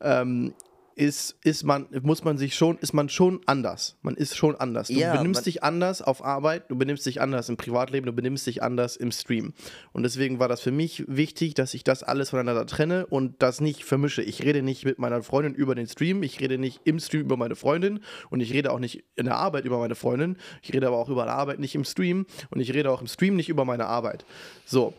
[0.00, 0.54] ähm,
[0.96, 3.96] ist, ist man, muss man sich schon, ist man schon anders.
[4.02, 4.88] Man ist schon anders.
[4.88, 8.46] Du ja, benimmst dich anders auf Arbeit, du benimmst dich anders im Privatleben, du benimmst
[8.46, 9.52] dich anders im Stream.
[9.92, 13.60] Und deswegen war das für mich wichtig, dass ich das alles voneinander trenne und das
[13.60, 14.22] nicht vermische.
[14.22, 17.36] Ich rede nicht mit meiner Freundin über den Stream, ich rede nicht im Stream über
[17.36, 18.00] meine Freundin
[18.30, 20.36] und ich rede auch nicht in der Arbeit über meine Freundin.
[20.62, 23.06] Ich rede aber auch über die Arbeit nicht im Stream und ich rede auch im
[23.06, 24.24] Stream nicht über meine Arbeit.
[24.64, 24.94] So,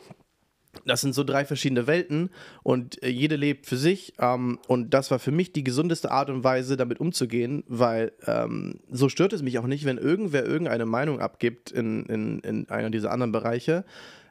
[0.86, 2.30] das sind so drei verschiedene Welten
[2.64, 4.14] und äh, jede lebt für sich.
[4.20, 8.80] Ähm, und das war für mich die gesundeste Art und Weise, damit umzugehen, weil ähm,
[8.92, 12.90] so stört es mich auch nicht, wenn irgendwer irgendeine Meinung abgibt in, in, in einer
[12.90, 13.86] dieser anderen Bereiche.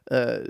[0.07, 0.41] Äh,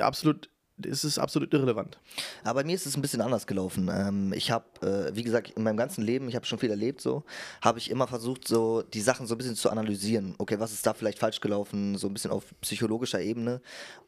[0.00, 0.48] absolut
[0.82, 1.98] ist es absolut irrelevant.
[2.42, 3.90] Aber bei mir ist es ein bisschen anders gelaufen.
[3.92, 7.00] Ähm, ich habe, äh, wie gesagt, in meinem ganzen Leben, ich habe schon viel erlebt,
[7.00, 7.24] so,
[7.60, 10.34] habe ich immer versucht, so die Sachen so ein bisschen zu analysieren.
[10.38, 13.60] Okay, was ist da vielleicht falsch gelaufen, so ein bisschen auf psychologischer Ebene.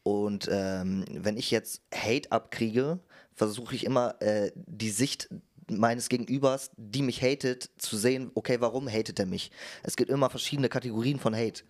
[0.02, 2.98] Und ähm, wenn ich jetzt Hate abkriege,
[3.35, 5.29] versuche ich immer äh, die Sicht
[5.68, 9.50] meines Gegenübers, die mich hatet, zu sehen, okay, warum hatet er mich?
[9.83, 11.64] Es gibt immer verschiedene Kategorien von Hate.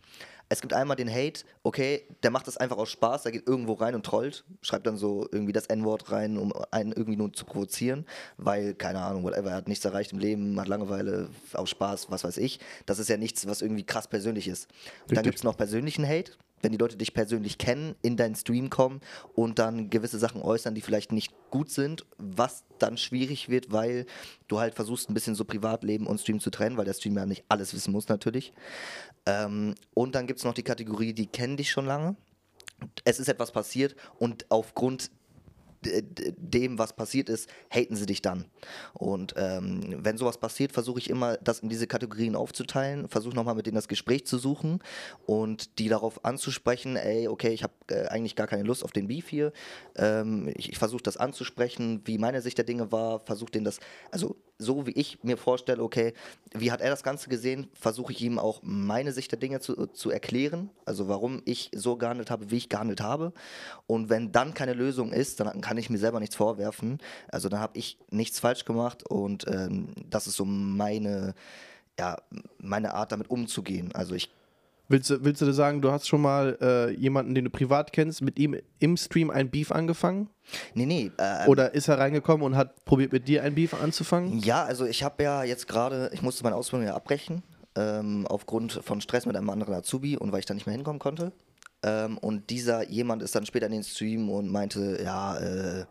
[0.48, 3.72] Es gibt einmal den Hate, okay, der macht das einfach aus Spaß, der geht irgendwo
[3.72, 7.44] rein und trollt, schreibt dann so irgendwie das N-Wort rein, um einen irgendwie nur zu
[7.44, 8.06] provozieren,
[8.36, 12.22] weil, keine Ahnung, whatever, er hat nichts erreicht im Leben, hat Langeweile, aus Spaß, was
[12.22, 12.60] weiß ich.
[12.86, 14.68] Das ist ja nichts, was irgendwie krass persönlich ist.
[15.08, 16.32] Und dann gibt es noch persönlichen Hate,
[16.66, 19.00] wenn die Leute dich persönlich kennen, in deinen Stream kommen
[19.36, 24.04] und dann gewisse Sachen äußern, die vielleicht nicht gut sind, was dann schwierig wird, weil
[24.48, 27.24] du halt versuchst, ein bisschen so Privatleben und Stream zu trennen, weil der Stream ja
[27.24, 28.52] nicht alles wissen muss natürlich.
[29.26, 32.16] Ähm, und dann gibt es noch die Kategorie, die kennen dich schon lange.
[33.04, 35.12] Es ist etwas passiert und aufgrund
[36.36, 38.46] dem, was passiert ist, haten sie dich dann.
[38.94, 43.54] Und ähm, wenn sowas passiert, versuche ich immer, das in diese Kategorien aufzuteilen, versuche nochmal
[43.54, 44.80] mit denen das Gespräch zu suchen
[45.26, 49.08] und die darauf anzusprechen, ey, okay, ich habe äh, eigentlich gar keine Lust auf den
[49.08, 49.52] Beef hier.
[49.96, 53.80] Ähm, ich, ich versuche das anzusprechen, wie meine Sicht der Dinge war, versuche denen das,
[54.10, 56.14] also so wie ich mir vorstelle, okay,
[56.54, 59.86] wie hat er das Ganze gesehen, versuche ich ihm auch meine Sicht der Dinge zu,
[59.88, 63.32] zu erklären, also warum ich so gehandelt habe, wie ich gehandelt habe.
[63.86, 66.98] Und wenn dann keine Lösung ist, dann kann ich mir selber nichts vorwerfen.
[67.28, 71.34] Also dann habe ich nichts falsch gemacht und ähm, das ist so meine,
[71.98, 72.16] ja,
[72.58, 73.94] meine Art, damit umzugehen.
[73.94, 74.30] Also ich
[74.88, 78.22] Willst du, willst du sagen, du hast schon mal äh, jemanden, den du privat kennst,
[78.22, 80.30] mit ihm im Stream ein Beef angefangen?
[80.74, 81.10] Nee, nee.
[81.18, 84.38] Äh, Oder ist er reingekommen und hat probiert, mit dir ein Beef anzufangen?
[84.38, 87.42] Ja, also ich habe ja jetzt gerade, ich musste meine Ausbildung ja abbrechen,
[87.76, 91.00] ähm, aufgrund von Stress mit einem anderen Azubi und weil ich da nicht mehr hinkommen
[91.00, 91.32] konnte.
[91.82, 95.84] Ähm, und dieser jemand ist dann später in den Stream und meinte, ja, äh,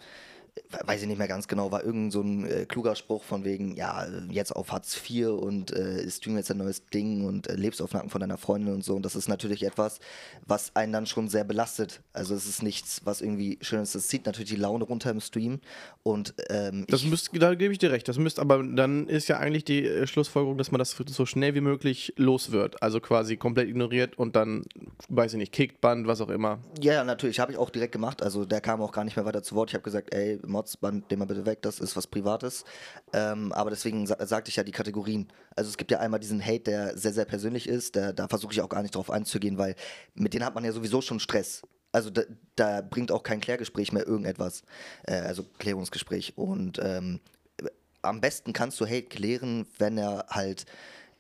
[0.86, 3.76] weiß ich nicht mehr ganz genau, war irgend so ein äh, kluger Spruch von wegen,
[3.76, 7.82] ja, jetzt auf Hartz IV und äh, Stream jetzt ein neues Ding und äh, lebst
[7.82, 8.96] auf Nacken von deiner Freundin und so.
[8.96, 10.00] Und das ist natürlich etwas,
[10.46, 12.02] was einen dann schon sehr belastet.
[12.14, 13.96] Also es ist nichts, was irgendwie schön ist.
[13.96, 15.60] Das zieht natürlich die Laune runter im Stream.
[16.04, 18.08] Und ähm, das müsst, da gebe ich dir recht.
[18.08, 21.54] Das müsste, aber dann ist ja eigentlich die äh, Schlussfolgerung, dass man das so schnell
[21.56, 22.82] wie möglich los wird.
[22.82, 24.64] Also quasi komplett ignoriert und dann,
[25.10, 26.60] weiß ich nicht, kickt, Band, was auch immer.
[26.82, 28.24] Ja, natürlich, habe ich auch direkt gemacht.
[28.24, 29.70] Also der kam auch gar nicht mehr weiter zu Wort.
[29.70, 32.64] Ich habe gesagt, ey, Mods, band den mal bitte weg, das ist was Privates.
[33.14, 35.28] Ähm, aber deswegen sa sagte ich ja die Kategorien.
[35.56, 38.54] Also es gibt ja einmal diesen Hate, der sehr, sehr persönlich ist, der, da versuche
[38.54, 39.76] ich auch gar nicht drauf einzugehen, weil
[40.14, 41.62] mit denen hat man ja sowieso schon Stress.
[41.92, 42.24] Also da,
[42.56, 44.64] da bringt auch kein Klärgespräch mehr irgendetwas.
[45.04, 46.38] Äh, also Klärungsgespräch.
[46.38, 47.22] Und ähm,
[48.02, 50.66] am besten kannst du Hate klären, wenn er halt,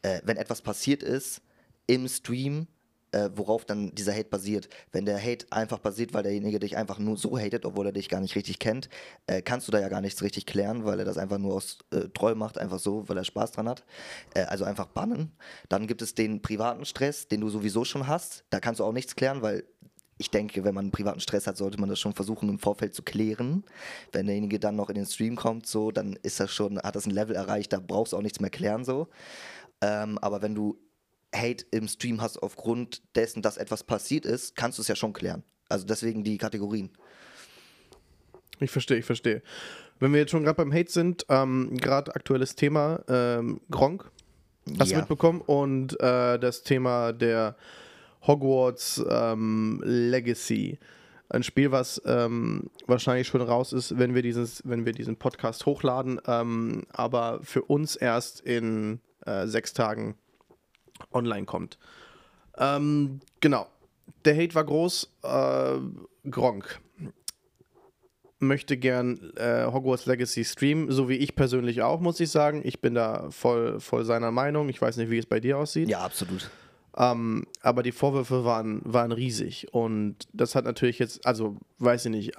[0.01, 1.41] äh, wenn etwas passiert ist
[1.87, 2.67] im Stream,
[3.15, 4.67] äh, worauf dann dieser Hate basiert.
[4.91, 8.09] Wenn der Hate einfach basiert, weil derjenige dich einfach nur so hatet, obwohl er dich
[8.09, 8.89] gar nicht richtig kennt,
[9.27, 11.77] äh, kannst du da ja gar nichts richtig klären, weil er das einfach nur aus
[11.91, 13.85] äh, Troll macht, einfach so, weil er Spaß dran hat.
[14.33, 15.31] Äh, also einfach bannen.
[15.69, 18.43] Dann gibt es den privaten Stress, den du sowieso schon hast.
[18.49, 19.63] Da kannst du auch nichts klären, weil
[20.17, 22.93] ich denke, wenn man einen privaten Stress hat, sollte man das schon versuchen im Vorfeld
[22.93, 23.63] zu klären.
[24.11, 27.05] Wenn derjenige dann noch in den Stream kommt, so, dann ist das schon, hat das
[27.05, 29.07] ein Level erreicht, da brauchst du auch nichts mehr klären, so.
[29.81, 30.77] Ähm, aber wenn du
[31.35, 35.13] Hate im Stream hast aufgrund dessen, dass etwas passiert ist, kannst du es ja schon
[35.13, 35.43] klären.
[35.69, 36.91] Also deswegen die Kategorien.
[38.59, 39.41] Ich verstehe, ich verstehe.
[39.99, 44.09] Wenn wir jetzt schon gerade beim Hate sind, ähm, gerade aktuelles Thema, ähm, Gronk,
[44.79, 44.97] hast ja.
[44.97, 45.41] du mitbekommen?
[45.41, 47.55] Und äh, das Thema der
[48.25, 50.79] Hogwarts ähm, Legacy.
[51.29, 55.65] Ein Spiel, was ähm, wahrscheinlich schon raus ist, wenn wir, dieses, wenn wir diesen Podcast
[55.65, 60.15] hochladen, ähm, aber für uns erst in äh, sechs Tagen
[61.11, 61.77] online kommt.
[62.57, 63.67] Ähm, genau.
[64.23, 65.09] Der Hate war groß.
[65.23, 66.81] Äh, Gronk
[68.39, 72.61] möchte gern äh, Hogwarts Legacy streamen, so wie ich persönlich auch, muss ich sagen.
[72.63, 74.69] Ich bin da voll, voll seiner Meinung.
[74.69, 75.89] Ich weiß nicht, wie es bei dir aussieht.
[75.89, 76.49] Ja, absolut.
[76.97, 79.73] Ähm, aber die Vorwürfe waren, waren riesig.
[79.73, 82.31] Und das hat natürlich jetzt, also weiß ich nicht.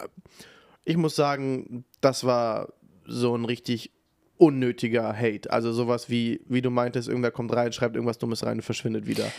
[0.84, 2.72] Ich muss sagen, das war
[3.06, 3.92] so ein richtig
[4.38, 5.50] unnötiger Hate.
[5.50, 9.06] Also sowas wie, wie du meintest, irgendwer kommt rein, schreibt irgendwas Dummes rein und verschwindet
[9.06, 9.30] wieder.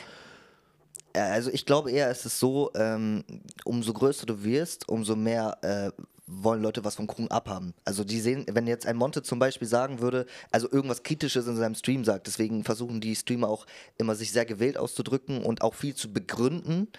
[1.14, 3.24] Also ich glaube eher, es ist so, ähm,
[3.66, 7.74] umso größer du wirst, umso mehr äh, wollen Leute was vom Kuchen abhaben.
[7.86, 11.56] Also die sehen, wenn jetzt ein Monte zum Beispiel sagen würde, also irgendwas Kritisches in
[11.56, 13.66] seinem Stream sagt, deswegen versuchen die Streamer auch
[13.98, 16.90] immer sich sehr gewählt auszudrücken und auch viel zu begründen.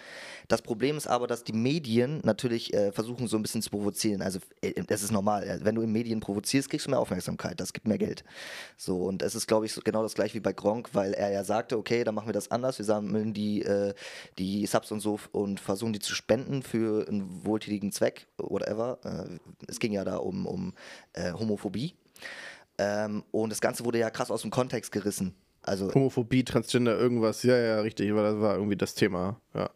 [0.48, 4.22] Das Problem ist aber, dass die Medien natürlich äh, versuchen so ein bisschen zu provozieren.
[4.22, 5.60] Also äh, das ist normal.
[5.62, 7.60] Wenn du in Medien provozierst, kriegst du mehr Aufmerksamkeit.
[7.60, 8.24] Das gibt mehr Geld.
[8.78, 11.30] So und es ist, glaube ich, so genau das gleiche wie bei Gronk, weil er
[11.30, 12.78] ja sagte, okay, dann machen wir das anders.
[12.78, 13.92] Wir sammeln die, äh,
[14.38, 18.98] die Subs und so und versuchen die zu spenden für einen wohltätigen Zweck, whatever.
[19.24, 20.74] Äh, es ging ja da um, um
[21.12, 21.94] äh, Homophobie.
[22.78, 25.34] Ähm, und das Ganze wurde ja krass aus dem Kontext gerissen.
[25.62, 29.68] Also, Homophobie, Transgender, irgendwas, ja, ja, richtig, weil das war irgendwie das Thema, ja.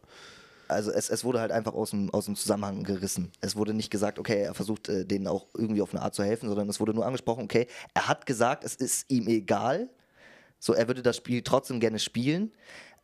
[0.69, 3.31] Also es, es wurde halt einfach aus dem, aus dem Zusammenhang gerissen.
[3.41, 6.23] Es wurde nicht gesagt, okay, er versucht äh, denen auch irgendwie auf eine Art zu
[6.23, 9.89] helfen, sondern es wurde nur angesprochen, okay, er hat gesagt, es ist ihm egal,
[10.59, 12.51] so er würde das Spiel trotzdem gerne spielen,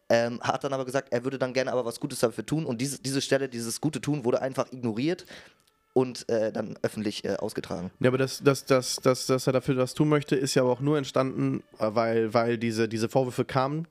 [0.10, 2.82] ähm, hat dann aber gesagt, er würde dann gerne aber was Gutes dafür tun und
[2.82, 5.26] diese, diese Stelle, dieses gute Tun wurde einfach ignoriert
[6.00, 7.92] und äh, dann öffentlich äh, ausgetragen.
[8.00, 10.80] Ja, aber das, das, das, das, dass er dafür was tun möchte, ist ja auch
[10.80, 13.86] nur entstanden, äh, weil, weil diese, diese Vorwürfe kamen,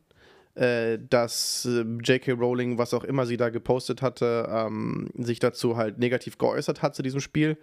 [0.54, 2.32] äh, dass äh, J.K.
[2.32, 6.96] Rowling, was auch immer sie da gepostet hatte, ähm, sich dazu halt negativ geäußert hat
[6.96, 7.58] zu diesem Spiel.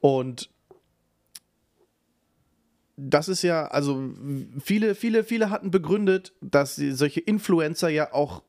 [0.00, 0.50] Und
[2.96, 4.02] das ist ja, also
[4.58, 8.42] viele, viele, viele hatten begründet, dass solche Influencer ja auch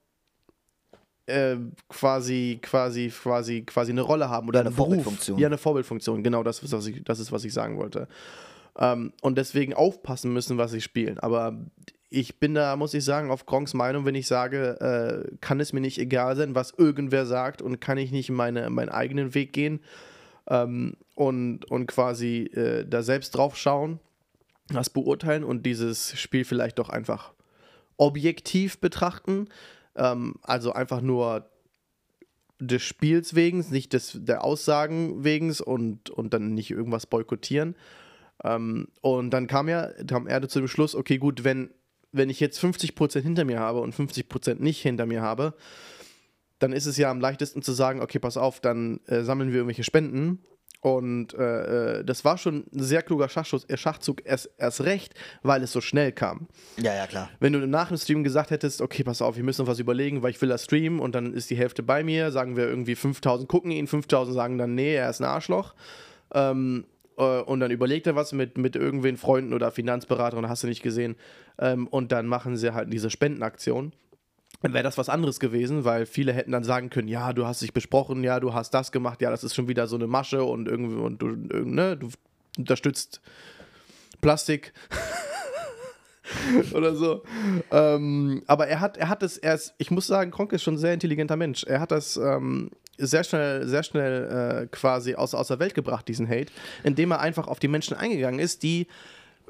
[1.28, 1.58] äh,
[1.90, 5.40] quasi, quasi, quasi, quasi eine Rolle haben oder eine Vorbildfunktion.
[5.40, 8.08] Ja, eine Vorbildfunktion, genau, das ist, was ich, das ist, was ich sagen wollte.
[8.78, 11.18] Ähm, und deswegen aufpassen müssen, was sie spielen.
[11.20, 11.58] Aber
[12.10, 15.74] ich bin da, muss ich sagen, auf Gronks Meinung, wenn ich sage, äh, kann es
[15.74, 19.54] mir nicht egal sein, was irgendwer sagt und kann ich nicht meine, meinen eigenen Weg
[19.54, 19.80] gehen
[20.48, 24.00] ähm, und, und quasi äh, da selbst drauf schauen,
[24.70, 27.34] das beurteilen und dieses Spiel vielleicht doch einfach
[27.98, 29.48] objektiv betrachten
[29.96, 31.50] ähm, also einfach nur
[32.60, 37.76] des Spiels wegen, nicht des, der Aussagen wegen und, und dann nicht irgendwas boykottieren.
[38.44, 41.72] Ähm, und dann kam, ja, kam er zu dem Schluss, okay, gut, wenn,
[42.12, 45.54] wenn ich jetzt 50% hinter mir habe und 50% nicht hinter mir habe,
[46.60, 49.58] dann ist es ja am leichtesten zu sagen, okay, pass auf, dann äh, sammeln wir
[49.58, 50.40] irgendwelche Spenden
[50.86, 55.16] Und äh, äh, das war schon ein sehr kluger Schachschuss, äh, Schachzug, erst, erst recht,
[55.42, 56.48] weil es so schnell kam.
[56.78, 57.32] Ja, ja, klar.
[57.40, 60.22] Wenn du nach dem Stream gesagt hättest, okay, pass auf, wir müssen noch was überlegen,
[60.22, 62.94] weil ich will das streamen und dann ist die Hälfte bei mir, sagen wir irgendwie
[62.94, 65.74] 5000 gucken ihn, 5000 sagen dann, nee, er ist ein Arschloch.
[66.36, 66.86] Ähm,
[67.18, 70.84] äh, und dann überlegt er was mit, mit irgendwen Freunden oder Finanzberatern, hast du nicht
[70.84, 71.16] gesehen.
[71.58, 73.94] Ähm, und dann machen sie halt diese Spendenaktion
[74.62, 77.74] wäre das was anderes gewesen, weil viele hätten dann sagen können, ja, du hast dich
[77.74, 80.68] besprochen, ja, du hast das gemacht, ja, das ist schon wieder so eine Masche und
[80.68, 82.10] irgendwie und du, ne, du
[82.58, 83.22] unterstützt
[84.22, 84.74] Plastik
[86.74, 87.24] oder so.
[87.72, 90.76] Ähm, aber er hat, er hat es, er ist, ich muss sagen, Kronk ist schon
[90.76, 91.64] ein sehr intelligenter Mensch.
[91.64, 96.08] Er hat das ähm, sehr schnell, sehr schnell äh, quasi aus, aus der Welt gebracht,
[96.08, 96.52] diesen Hate,
[96.84, 98.88] indem er einfach auf die Menschen eingegangen ist, die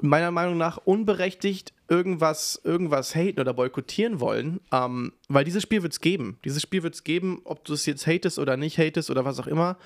[0.00, 5.92] meiner Meinung nach unberechtigt irgendwas, irgendwas haten oder boykottieren wollen, ähm, weil dieses Spiel wird
[5.92, 6.38] es geben.
[6.44, 9.38] Dieses Spiel wird es geben, ob du es jetzt hatest oder nicht hatest oder was
[9.38, 9.78] auch immer.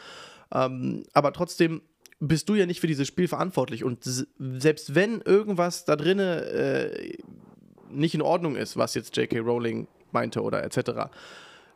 [0.53, 1.83] Ähm, aber trotzdem
[2.21, 3.85] bist du ja nicht für dieses Spiel verantwortlich.
[3.85, 7.19] Und selbst wenn irgendwas da drinne äh,
[7.91, 9.39] nicht in Ordnung ist, was jetzt J.K.
[9.41, 11.11] Rowling meinte oder etc.,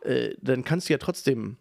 [0.02, 1.56] äh, dann kannst du ja trotzdem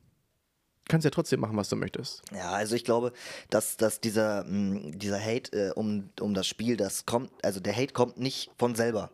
[0.88, 2.24] kannst ja trotzdem machen, was du möchtest.
[2.34, 3.14] Ja, also ich glaube,
[3.50, 7.76] dass, dass dieser, mm, dieser Hate äh, um, um das Spiel, das kommt, also der
[7.76, 9.10] Hate kommt nicht von selber.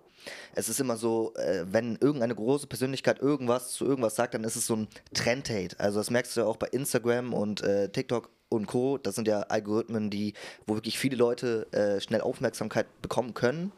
[0.53, 4.55] Es ist immer so, äh, wenn irgendeine große Persönlichkeit irgendwas zu irgendwas sagt, dann ist
[4.55, 5.79] es so ein Trend-Hate.
[5.79, 8.97] Also das merkst du ja auch bei Instagram und äh, TikTok und Co.
[8.97, 10.33] Das sind ja Algorithmen, die,
[10.65, 13.71] wo wirklich viele Leute äh, schnell Aufmerksamkeit bekommen können,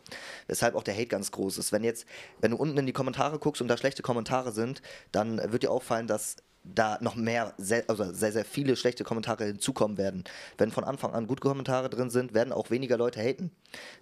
[0.48, 1.72] weshalb auch der Hate ganz groß ist.
[1.72, 2.06] Wenn jetzt,
[2.40, 5.72] wenn du unten in die Kommentare guckst und da schlechte Kommentare sind, dann wird dir
[5.72, 10.24] auffallen, dass da noch mehr, sehr, also sehr, sehr viele schlechte Kommentare hinzukommen werden.
[10.58, 13.52] Wenn von Anfang an gute Kommentare drin sind, werden auch weniger Leute haten.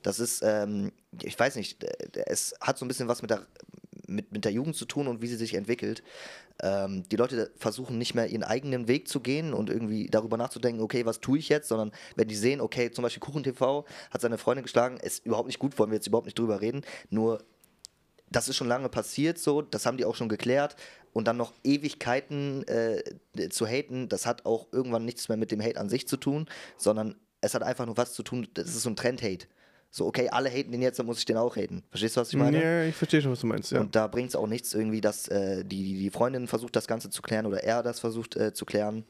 [0.03, 0.91] Das ist, ähm,
[1.21, 1.83] ich weiß nicht,
[2.25, 3.45] es hat so ein bisschen was mit der,
[4.07, 6.03] mit, mit der Jugend zu tun und wie sie sich entwickelt.
[6.61, 10.81] Ähm, die Leute versuchen nicht mehr ihren eigenen Weg zu gehen und irgendwie darüber nachzudenken,
[10.81, 14.37] okay, was tue ich jetzt, sondern wenn die sehen, okay, zum Beispiel KuchenTV hat seine
[14.37, 17.41] Freundin geschlagen, ist überhaupt nicht gut, wollen wir jetzt überhaupt nicht drüber reden, nur
[18.31, 20.75] das ist schon lange passiert so, das haben die auch schon geklärt
[21.13, 23.01] und dann noch Ewigkeiten äh,
[23.49, 26.47] zu haten, das hat auch irgendwann nichts mehr mit dem Hate an sich zu tun,
[26.77, 29.47] sondern es hat einfach nur was zu tun, das ist so ein Trend-Hate.
[29.91, 31.83] So, okay, alle haten den jetzt, dann muss ich den auch haten.
[31.89, 32.61] Verstehst du, was ich meine?
[32.61, 33.79] Ja, ich verstehe schon, was du meinst, ja.
[33.79, 37.09] Und da bringt es auch nichts irgendwie, dass äh, die, die Freundin versucht, das Ganze
[37.09, 39.03] zu klären oder er das versucht äh, zu klären.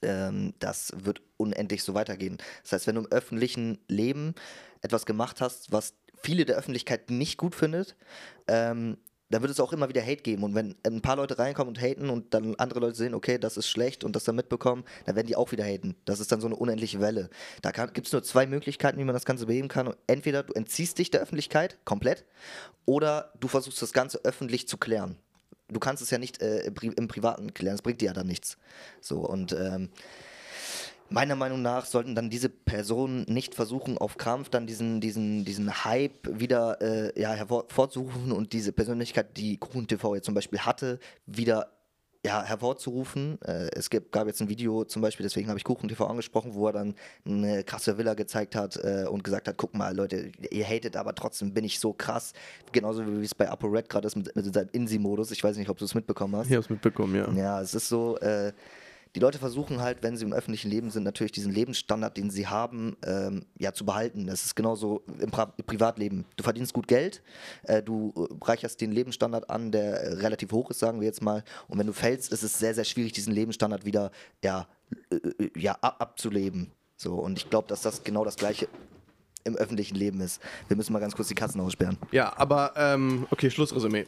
[0.00, 2.38] Ähm, das wird unendlich so weitergehen.
[2.62, 4.34] Das heißt, wenn du im öffentlichen Leben
[4.80, 7.94] etwas gemacht hast, was viele der Öffentlichkeit nicht gut findet,
[8.48, 8.96] ähm,
[9.30, 10.44] da wird es auch immer wieder Hate geben.
[10.44, 13.56] Und wenn ein paar Leute reinkommen und haten und dann andere Leute sehen, okay, das
[13.56, 15.96] ist schlecht und das dann mitbekommen, dann werden die auch wieder haten.
[16.04, 17.28] Das ist dann so eine unendliche Welle.
[17.62, 19.94] Da gibt es nur zwei Möglichkeiten, wie man das Ganze beheben kann.
[20.06, 22.24] Entweder du entziehst dich der Öffentlichkeit komplett
[22.84, 25.16] oder du versuchst das Ganze öffentlich zu klären.
[25.68, 28.56] Du kannst es ja nicht äh, im Privaten klären, das bringt dir ja dann nichts.
[29.00, 29.90] So und ähm,
[31.08, 35.84] Meiner Meinung nach sollten dann diese Personen nicht versuchen, auf Krampf dann diesen, diesen, diesen
[35.84, 40.98] Hype wieder äh, ja, hervorzurufen und diese Persönlichkeit, die Kuchen TV jetzt zum Beispiel hatte,
[41.26, 41.70] wieder
[42.26, 43.38] ja, hervorzurufen.
[43.42, 46.54] Äh, es gibt, gab jetzt ein Video zum Beispiel, deswegen habe ich Kuchen TV angesprochen,
[46.54, 50.32] wo er dann eine krasse Villa gezeigt hat äh, und gesagt hat, guck mal, Leute,
[50.50, 52.32] ihr hatet, aber trotzdem bin ich so krass.
[52.72, 55.30] Genauso wie es bei Upper Red gerade ist mit, mit seinem Insi-Modus.
[55.30, 56.46] Ich weiß nicht, ob du es mitbekommen hast.
[56.46, 57.30] Ich habe es mitbekommen, ja.
[57.32, 58.52] Ja, es ist so, äh,
[59.16, 62.48] die Leute versuchen halt, wenn sie im öffentlichen Leben sind, natürlich diesen Lebensstandard, den sie
[62.48, 64.26] haben, ähm, ja, zu behalten.
[64.26, 66.26] Das ist genauso im pra Privatleben.
[66.36, 67.22] Du verdienst gut Geld,
[67.62, 71.44] äh, du reicherst den Lebensstandard an, der relativ hoch ist, sagen wir jetzt mal.
[71.66, 74.10] Und wenn du fällst, ist es sehr, sehr schwierig, diesen Lebensstandard wieder
[74.44, 74.68] ja,
[75.10, 76.72] äh, äh ja, abzuleben.
[76.98, 78.68] So, und ich glaube, dass das genau das Gleiche
[79.44, 80.42] im öffentlichen Leben ist.
[80.68, 81.96] Wir müssen mal ganz kurz die Katzen aussperren.
[82.12, 84.06] Ja, aber ähm, okay, Schlussresümee.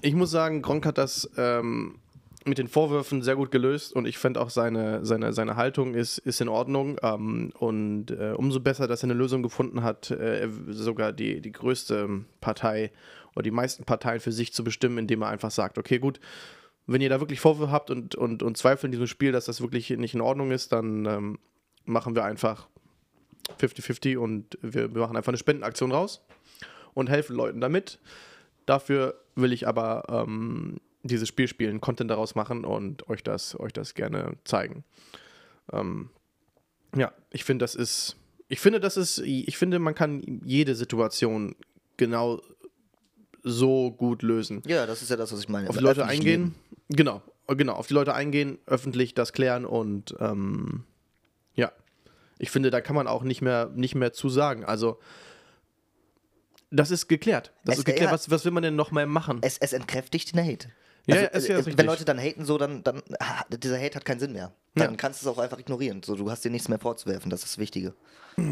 [0.00, 1.98] Ich muss sagen, Gronk hat das ähm,
[2.44, 6.18] mit den Vorwürfen sehr gut gelöst und ich finde auch seine, seine, seine Haltung ist,
[6.18, 6.98] ist in Ordnung.
[7.02, 11.52] Ähm, und äh, umso besser, dass er eine Lösung gefunden hat, äh, sogar die, die
[11.52, 12.92] größte Partei
[13.34, 16.20] oder die meisten Parteien für sich zu bestimmen, indem er einfach sagt, okay, gut,
[16.86, 19.62] wenn ihr da wirklich Vorwürfe habt und, und, und Zweifel in diesem Spiel, dass das
[19.62, 21.38] wirklich nicht in Ordnung ist, dann ähm,
[21.86, 22.68] machen wir einfach
[23.58, 26.24] 50-50 und wir, wir machen einfach eine Spendenaktion raus
[26.92, 28.00] und helfen Leuten damit.
[28.66, 33.72] Dafür will ich aber ähm, dieses Spiel spielen, Content daraus machen und euch das, euch
[33.72, 34.84] das gerne zeigen.
[35.72, 36.10] Ähm,
[36.96, 38.16] ja, ich finde, das ist,
[38.48, 41.54] ich finde, das ist, ich finde, man kann jede Situation
[41.96, 42.40] genau
[43.42, 44.62] so gut lösen.
[44.66, 45.68] Ja, das ist ja das, was ich meine.
[45.68, 46.54] Auf die Leute eingehen, Leben.
[46.88, 50.84] genau, genau, auf die Leute eingehen, öffentlich das klären und ähm,
[51.54, 51.70] ja,
[52.38, 54.64] ich finde, da kann man auch nicht mehr, nicht mehr zu sagen.
[54.64, 54.98] Also
[56.70, 57.52] das ist geklärt.
[57.64, 58.06] Das es, ist geklärt.
[58.06, 59.38] Ja, was, was will man denn noch mal machen?
[59.42, 60.68] Es, es entkräftigt den Hate.
[61.06, 61.78] Ja, Also, ja, ist ja äh, richtig.
[61.78, 64.52] wenn Leute dann haten, so, dann, dann ah, dieser Hate hat keinen Sinn mehr.
[64.74, 64.96] Dann Ja.
[64.96, 66.02] kannst du es auch einfach ignorieren.
[66.02, 67.94] So, du hast dir nichts mehr vorzuwerfen, das ist das Wichtige.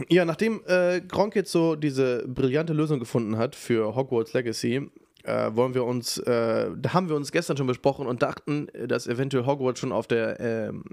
[0.08, 4.88] Ja, nachdem äh, Gronk jetzt so diese brillante Lösung gefunden hat für Hogwarts Legacy,
[5.24, 8.86] äh, wollen wir uns, äh, da haben wir uns gestern schon besprochen und dachten, äh,
[8.86, 10.84] dass eventuell Hogwarts schon auf der ähm,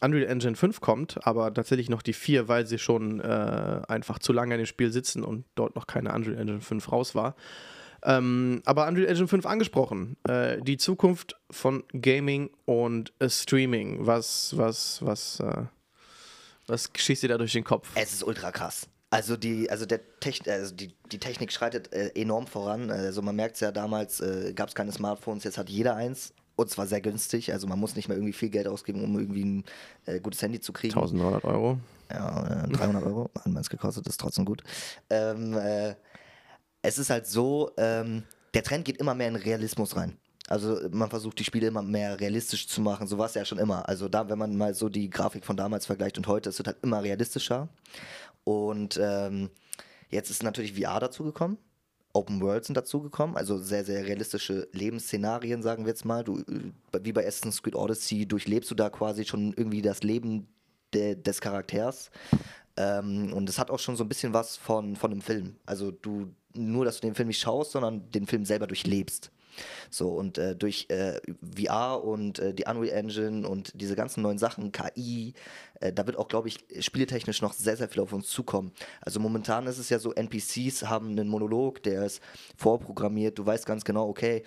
[0.00, 4.32] Unreal Engine 5 kommt, aber tatsächlich noch die 4, weil sie schon äh, einfach zu
[4.32, 7.34] lange in dem Spiel sitzen und dort noch keine Unreal Engine 5 raus war.
[8.04, 10.16] Ähm, aber Unreal Engine 5 angesprochen.
[10.28, 14.06] Äh, die Zukunft von Gaming und äh, Streaming.
[14.06, 15.64] Was, was, was, äh,
[16.66, 17.88] was schießt dir da durch den Kopf?
[17.94, 18.88] Es ist ultra krass.
[19.10, 22.90] Also die, also der Techn also die, die Technik schreitet äh, enorm voran.
[22.90, 26.34] Also man merkt es ja damals, äh, gab es keine Smartphones, jetzt hat jeder eins.
[26.56, 27.52] Und zwar sehr günstig.
[27.52, 29.64] Also man muss nicht mehr irgendwie viel Geld ausgeben, um irgendwie ein
[30.06, 30.92] äh, gutes Handy zu kriegen.
[30.94, 31.78] 1900 Euro.
[32.10, 34.62] Ja, äh, 300 Euro, hat man es gekostet, ist trotzdem gut.
[35.08, 35.94] Ähm, äh,
[36.88, 38.24] es ist halt so, ähm,
[38.54, 40.16] der Trend geht immer mehr in Realismus rein.
[40.48, 43.58] Also man versucht die Spiele immer mehr realistisch zu machen, so war es ja schon
[43.58, 43.86] immer.
[43.86, 46.68] Also da, wenn man mal so die Grafik von damals vergleicht und heute, es wird
[46.68, 47.68] halt immer realistischer.
[48.44, 49.50] Und ähm,
[50.08, 51.58] jetzt ist natürlich VR dazugekommen.
[52.14, 56.24] Open World sind dazugekommen, also sehr, sehr realistische Lebensszenarien, sagen wir jetzt mal.
[56.24, 56.72] Du, äh,
[57.02, 60.48] wie bei Assassin's Creed Odyssey durchlebst du da quasi schon irgendwie das Leben
[60.94, 62.10] de, des Charakters.
[62.78, 65.56] Ähm, und es hat auch schon so ein bisschen was von, von einem Film.
[65.66, 69.30] Also du, nur, dass du den Film nicht schaust, sondern den Film selber durchlebst.
[69.90, 74.38] So, und äh, durch äh, VR und äh, die Unreal Engine und diese ganzen neuen
[74.38, 75.34] Sachen, KI,
[75.80, 78.72] äh, da wird auch, glaube ich, spieletechnisch noch sehr, sehr viel auf uns zukommen.
[79.00, 82.22] Also momentan ist es ja so, NPCs haben einen Monolog, der ist
[82.56, 84.44] vorprogrammiert, du weißt ganz genau, okay,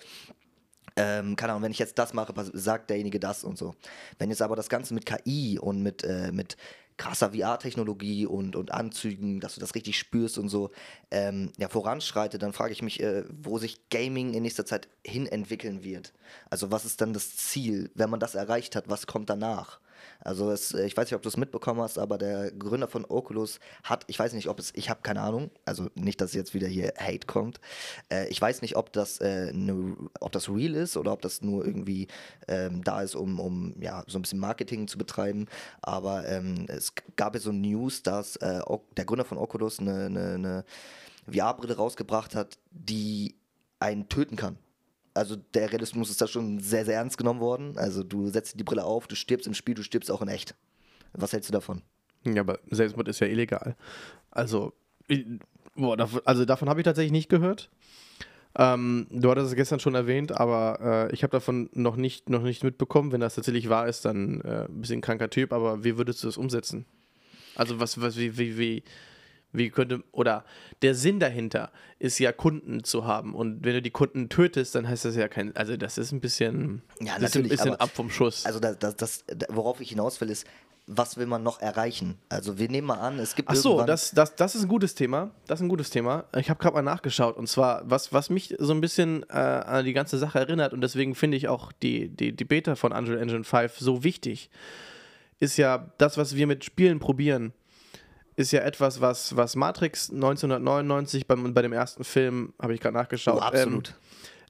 [0.96, 3.74] ähm, keine Ahnung, wenn ich jetzt das mache, sagt derjenige das und so.
[4.18, 6.56] Wenn jetzt aber das Ganze mit KI und mit, äh, mit
[6.96, 10.70] krasser VR-Technologie und, und Anzügen, dass du das richtig spürst und so,
[11.10, 15.26] ähm, ja, voranschreitet, dann frage ich mich, äh, wo sich Gaming in nächster Zeit hin
[15.26, 16.12] entwickeln wird.
[16.50, 17.90] Also was ist dann das Ziel?
[17.94, 19.80] Wenn man das erreicht hat, was kommt danach?
[20.20, 23.04] Also es, äh, ich weiß nicht, ob du es mitbekommen hast, aber der Gründer von
[23.04, 26.54] Oculus hat, ich weiß nicht, ob es, ich habe keine Ahnung, also nicht, dass jetzt
[26.54, 27.60] wieder hier Hate kommt.
[28.10, 31.42] Äh, ich weiß nicht, ob das, äh, ne, ob das real ist oder ob das
[31.42, 32.08] nur irgendwie
[32.48, 35.46] ähm, da ist, um, um ja, so ein bisschen Marketing zu betreiben.
[35.80, 38.60] Aber ähm, es gab ja so News, dass äh,
[38.96, 40.64] der Gründer von Oculus eine, eine, eine
[41.30, 43.34] VR-Brille rausgebracht hat, die
[43.78, 44.58] einen töten kann.
[45.14, 47.76] Also der Realismus ist da schon sehr, sehr ernst genommen worden.
[47.78, 50.54] Also du setzt die Brille auf, du stirbst im Spiel, du stirbst auch in echt.
[51.12, 51.82] Was hältst du davon?
[52.24, 53.76] Ja, aber Selbstmord ist ja illegal.
[54.30, 54.72] Also,
[55.08, 55.26] ich-
[55.74, 57.68] boah, also davon habe ich tatsächlich nicht gehört.
[58.56, 62.42] Ähm, du hattest es gestern schon erwähnt, aber äh, ich habe davon noch nicht, noch
[62.42, 63.12] nicht mitbekommen.
[63.12, 66.28] Wenn das tatsächlich wahr ist, dann äh, ein bisschen kranker Typ, aber wie würdest du
[66.28, 66.84] das umsetzen?
[67.54, 68.82] Also was, was, wie, wie, wie,
[69.52, 70.44] wie könnte, oder
[70.82, 73.34] der Sinn dahinter ist ja Kunden zu haben.
[73.34, 76.20] Und wenn du die Kunden tötest, dann heißt das ja kein, also das ist ein
[76.20, 78.44] bisschen, Ja, ist ein natürlich, bisschen ab vom Schuss.
[78.44, 80.46] Also das, das, das, worauf ich hinaus will, ist,
[80.86, 82.18] was will man noch erreichen?
[82.28, 84.94] Also wir nehmen mal an, es gibt Ach so, das, das, das ist ein gutes
[84.94, 85.30] Thema.
[85.46, 86.24] Das ist ein gutes Thema.
[86.36, 89.84] Ich habe gerade mal nachgeschaut und zwar, was, was mich so ein bisschen äh, an
[89.84, 93.18] die ganze Sache erinnert und deswegen finde ich auch die, die, die Beta von Unreal
[93.18, 94.50] Engine 5 so wichtig,
[95.38, 97.52] ist ja das, was wir mit Spielen probieren,
[98.36, 102.94] ist ja etwas, was, was Matrix 1999 beim, bei dem ersten Film, habe ich gerade
[102.94, 103.94] nachgeschaut, Oh, absolut.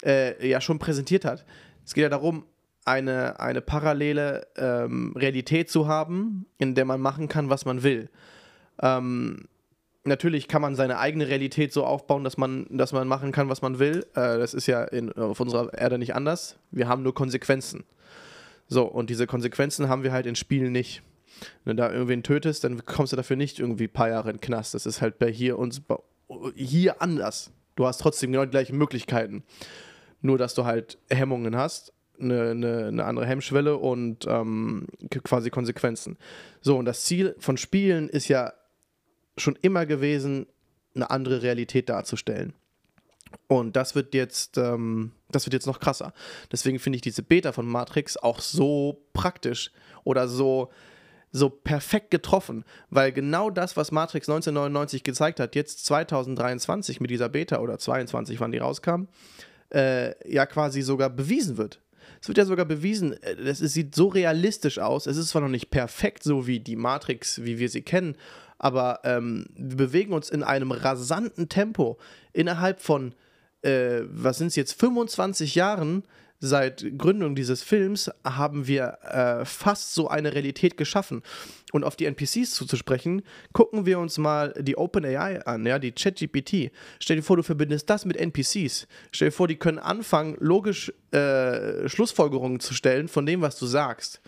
[0.03, 1.45] Ähm, äh, ja schon präsentiert hat.
[1.85, 2.45] Es geht ja darum,
[2.85, 8.11] eine, eine parallele ähm, Realität zu haben, in der man machen kann, was man will.
[8.81, 9.49] Ähm,
[10.05, 13.63] natürlich kann man seine eigene Realität so aufbauen, dass man, dass man machen kann, was
[13.63, 14.07] man will.
[14.15, 16.59] Äh, das ist ja in, auf unserer Erde nicht anders.
[16.71, 17.85] Wir haben nur Konsequenzen.
[18.69, 21.03] So, und diese Konsequenzen haben wir halt in Spielen nicht.
[21.65, 24.37] Wenn du da irgendwen tötest, dann kommst du dafür nicht irgendwie ein paar Jahre in
[24.37, 24.75] den Knast.
[24.75, 25.83] Das ist halt bei hier uns
[26.55, 27.53] hier anders.
[27.77, 29.45] Du hast trotzdem genau die gleichen Möglichkeiten.
[30.21, 34.87] Nur, dass du halt Hemmungen hast, eine, eine, eine andere Hemmschwelle und ähm,
[35.25, 36.19] quasi Konsequenzen.
[36.61, 38.53] So, und das Ziel von Spielen ist ja
[39.37, 40.47] schon immer gewesen,
[40.95, 42.53] eine andere Realität darzustellen.
[43.49, 46.13] Und das wird jetzt, ähm, das wird jetzt noch krasser.
[46.51, 49.71] Deswegen finde ich diese Beta von Matrix auch so praktisch
[50.05, 50.71] oder so,
[51.31, 57.31] so perfekt getroffen, weil genau das, was Matrix 1999 gezeigt hat, jetzt 2023 mit dieser
[57.31, 59.05] Beta oder 22, wann die rauskam,
[59.71, 61.81] äh, ja quasi sogar bewiesen wird.
[62.21, 65.07] Es wird ja sogar bewiesen, äh, es ist, sieht so realistisch aus.
[65.07, 68.17] Es ist zwar noch nicht perfekt, so wie die Matrix, wie wir sie kennen,
[68.59, 71.99] aber ähm, wir bewegen uns in einem rasanten Tempo.
[72.33, 73.15] Innerhalb von,
[73.63, 76.05] äh, was sind es jetzt, 25 Jahren
[76.43, 81.23] seit Gründung dieses Films haben wir äh, fast so eine Realität geschaffen.
[81.71, 83.23] Und auf die NPCs zuzusprechen,
[83.53, 86.73] gucken wir uns mal die OpenAI an, ja, die ChatGPT.
[86.99, 88.89] Stell dir vor, du verbindest das mit NPCs.
[89.13, 93.67] Stell dir vor, die können anfangen, logisch äh, Schlussfolgerungen zu stellen von dem, was du
[93.67, 94.21] sagst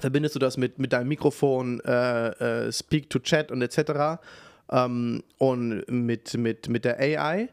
[0.00, 2.28] verbindest du das mit, mit deinem Mikrofon, äh,
[2.66, 4.22] äh, Speak to Chat und etc.
[4.70, 7.48] Ähm, und mit, mit, mit der AI.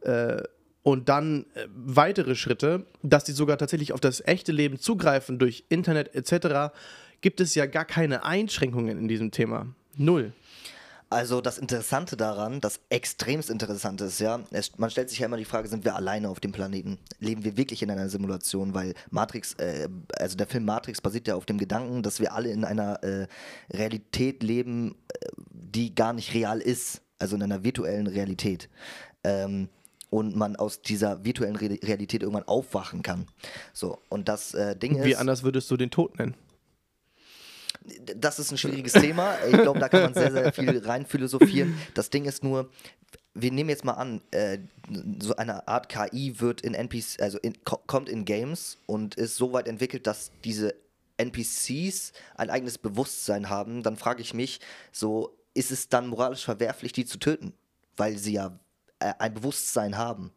[0.00, 0.42] Äh,
[0.86, 5.64] und dann äh, weitere Schritte, dass die sogar tatsächlich auf das echte Leben zugreifen durch
[5.68, 6.72] Internet etc.,
[7.20, 9.66] gibt es ja gar keine Einschränkungen in diesem Thema.
[9.96, 10.32] Null.
[11.10, 15.36] Also das Interessante daran, das extremst Interessante ist, ja, es, man stellt sich ja immer
[15.36, 16.98] die Frage, sind wir alleine auf dem Planeten?
[17.18, 18.72] Leben wir wirklich in einer Simulation?
[18.72, 22.52] Weil Matrix, äh, also der Film Matrix basiert ja auf dem Gedanken, dass wir alle
[22.52, 23.26] in einer äh,
[23.72, 28.68] Realität leben, äh, die gar nicht real ist, also in einer virtuellen Realität.
[29.24, 29.68] Ähm,
[30.16, 33.26] und man aus dieser virtuellen Re Realität irgendwann aufwachen kann.
[33.74, 35.04] So, und das äh, Ding ist.
[35.04, 36.34] Wie anders würdest du den Tod nennen?
[38.16, 39.36] das ist ein schwieriges Thema.
[39.46, 41.78] Ich glaube, da kann man sehr, sehr viel rein philosophieren.
[41.94, 42.68] Das Ding ist nur,
[43.32, 44.58] wir nehmen jetzt mal an, äh,
[45.20, 49.52] so eine Art KI wird in NPCs, also in, kommt in Games und ist so
[49.52, 50.74] weit entwickelt, dass diese
[51.16, 54.58] NPCs ein eigenes Bewusstsein haben, dann frage ich mich,
[54.90, 57.52] so ist es dann moralisch verwerflich, die zu töten,
[57.96, 58.58] weil sie ja
[58.98, 60.32] ein Bewusstsein haben.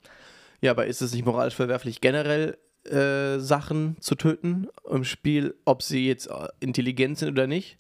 [0.62, 5.84] Ja, aber ist es nicht moralisch verwerflich generell äh, Sachen zu töten im Spiel, ob
[5.84, 7.78] sie jetzt äh, intelligent sind oder nicht?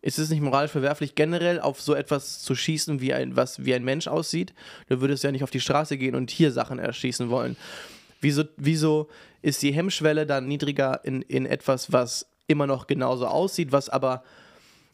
[0.00, 3.74] Ist es nicht moralisch verwerflich, generell auf so etwas zu schießen, wie ein, was wie
[3.74, 4.54] ein Mensch aussieht?
[4.88, 7.56] Du würdest ja nicht auf die Straße gehen und hier Sachen erschießen wollen.
[8.20, 9.08] Wieso, wieso
[9.42, 14.22] ist die Hemmschwelle dann niedriger in, in etwas, was immer noch genauso aussieht, was aber.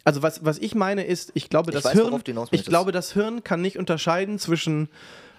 [0.05, 2.49] Also was, was ich meine ist, ich glaube, das ich weiß, Hirn.
[2.51, 4.89] Ich glaube, das Hirn kann nicht unterscheiden zwischen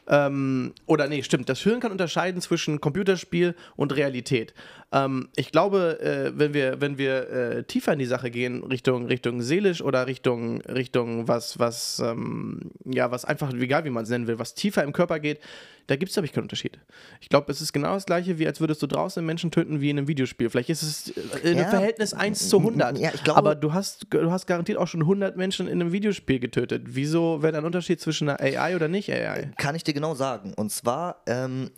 [0.08, 4.54] ähm, oder nee, stimmt, das Hirn kann unterscheiden zwischen Computerspiel und Realität.
[4.92, 9.08] Ähm, ich glaube, äh, wenn wir, wenn wir äh, tiefer in die Sache gehen, Richtung,
[9.08, 14.10] Richtung seelisch oder Richtung, Richtung was, was, ähm, ja, was einfach, egal wie man es
[14.10, 15.40] nennen will, was tiefer im Körper geht,
[15.88, 16.80] da gibt es, glaube ich, keinen Unterschied.
[17.22, 19.90] Ich glaube, es ist genau das gleiche, wie als würdest du draußen Menschen töten wie
[19.90, 20.50] in einem Videospiel.
[20.50, 21.10] Vielleicht ist es
[21.44, 21.70] äh, in ja.
[21.70, 22.98] Verhältnis 1 zu 100.
[22.98, 26.40] Ja, glaube, aber du hast, du hast garantiert auch schon 100 Menschen in einem Videospiel
[26.40, 26.84] getötet.
[26.88, 29.52] Wieso wäre da ein Unterschied zwischen einer AI oder nicht AI?
[29.58, 30.54] Kann ich dir genau sagen.
[30.56, 31.70] Und zwar, ähm,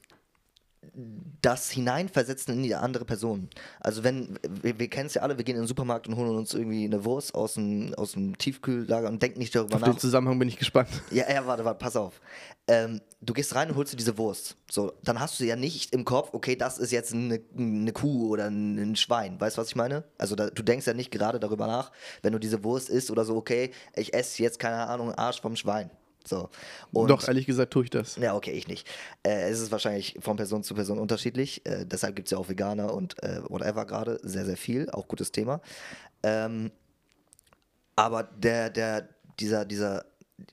[1.41, 3.50] das Hineinversetzen in die andere Person.
[3.80, 6.36] Also wenn, wir, wir kennen es ja alle, wir gehen in den Supermarkt und holen
[6.36, 9.89] uns irgendwie eine Wurst aus dem, aus dem Tiefkühllager und denken nicht darüber auf nach.
[9.89, 10.89] Auf den Zusammenhang bin ich gespannt.
[11.12, 12.20] Ja, ja, warte, warte, pass auf.
[12.68, 14.58] Ähm, du gehst rein und holst dir diese Wurst.
[14.72, 18.30] So, dann hast du ja nicht im Kopf, okay, das ist jetzt eine, eine Kuh
[18.30, 19.39] oder ein Schwein.
[19.39, 20.04] Weißt du, was ich meine?
[20.18, 21.91] Also da, du denkst ja nicht gerade darüber nach,
[22.24, 25.56] wenn du diese Wurst isst oder so, okay, ich esse jetzt, keine Ahnung, Arsch vom
[25.56, 25.91] Schwein.
[26.28, 26.49] So.
[26.91, 28.17] Und Doch, ehrlich gesagt tue ich das.
[28.17, 28.88] Ja, okay, ich nicht.
[29.23, 31.65] Äh, es ist wahrscheinlich von Person zu Person unterschiedlich.
[31.65, 34.19] Äh, deshalb gibt es ja auch Veganer und äh, whatever gerade.
[34.23, 34.89] Sehr, sehr viel.
[34.89, 35.61] Auch gutes Thema.
[36.23, 36.71] Ähm,
[37.95, 39.09] aber der, der,
[39.39, 40.05] dieser, dieser,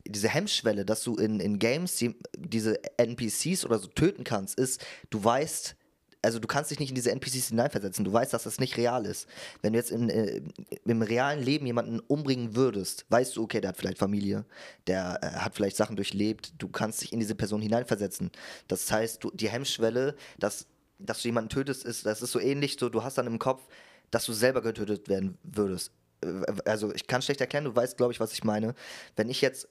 [0.07, 4.85] diese Hemmschwelle, dass du in, in Games die, diese NPCs oder so töten kannst, ist,
[5.11, 5.77] du weißt,
[6.25, 8.05] also du kannst dich nicht in diese NPCs hineinversetzen.
[8.05, 9.29] Du weißt, dass das nicht real ist.
[9.63, 10.41] Wenn du jetzt in, äh,
[10.85, 14.45] im realen Leben jemanden umbringen würdest, weißt du, okay, der hat vielleicht Familie,
[14.87, 16.55] der äh, hat vielleicht Sachen durchlebt.
[16.59, 18.31] Du kannst dich in diese Person hineinversetzen.
[18.69, 20.67] Das heißt, du, die Hemmschwelle, dass,
[20.99, 22.77] dass du jemanden tötest, ist, das ist so ähnlich.
[22.81, 23.63] So, du hast dann im Kopf,
[24.11, 25.93] dass du selber getötet werden würdest.
[26.23, 28.75] Äh, also ich kann schlecht erklären, du weißt, glaube ich, was ich meine.
[29.15, 29.69] Wenn ich jetzt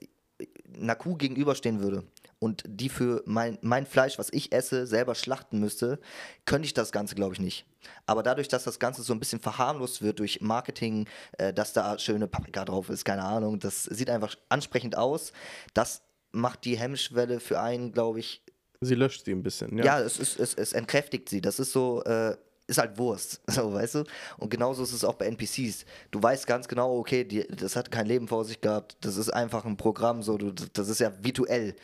[0.99, 2.03] Kuh gegenüberstehen würde
[2.43, 5.97] und die für mein, mein Fleisch, was ich esse, selber schlachten müsste,
[6.43, 7.65] könnte ich das Ganze, glaube ich, nicht.
[8.05, 11.97] Aber dadurch, dass das Ganze so ein bisschen verharmlost wird durch Marketing, äh, dass da
[11.97, 15.31] schöne Paprika drauf ist, keine Ahnung, das sieht einfach ansprechend aus.
[15.73, 16.01] Das
[16.33, 18.43] macht die Hemmschwelle für einen, glaube ich.
[18.81, 19.85] Sie löscht sie ein bisschen, ja.
[19.85, 21.39] Ja, es, ist, es, es entkräftigt sie.
[21.39, 22.03] Das ist so.
[22.03, 22.35] Äh,
[22.67, 24.03] ist halt Wurst, so, weißt du?
[24.37, 25.85] Und genauso ist es auch bei NPCs.
[26.11, 29.29] Du weißt ganz genau, okay, die, das hat kein Leben vor sich gehabt, das ist
[29.29, 31.75] einfach ein Programm, so, du, das ist ja virtuell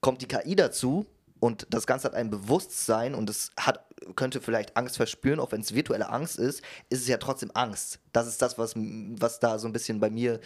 [0.00, 1.06] kommt die KI dazu
[1.40, 5.62] und das Ganze hat ein Bewusstsein und es hat, könnte vielleicht Angst verspüren, auch wenn
[5.62, 7.98] es virtuelle Angst ist, ist es ja trotzdem Angst.
[8.12, 10.40] Das ist das, was, was da so ein bisschen bei mir.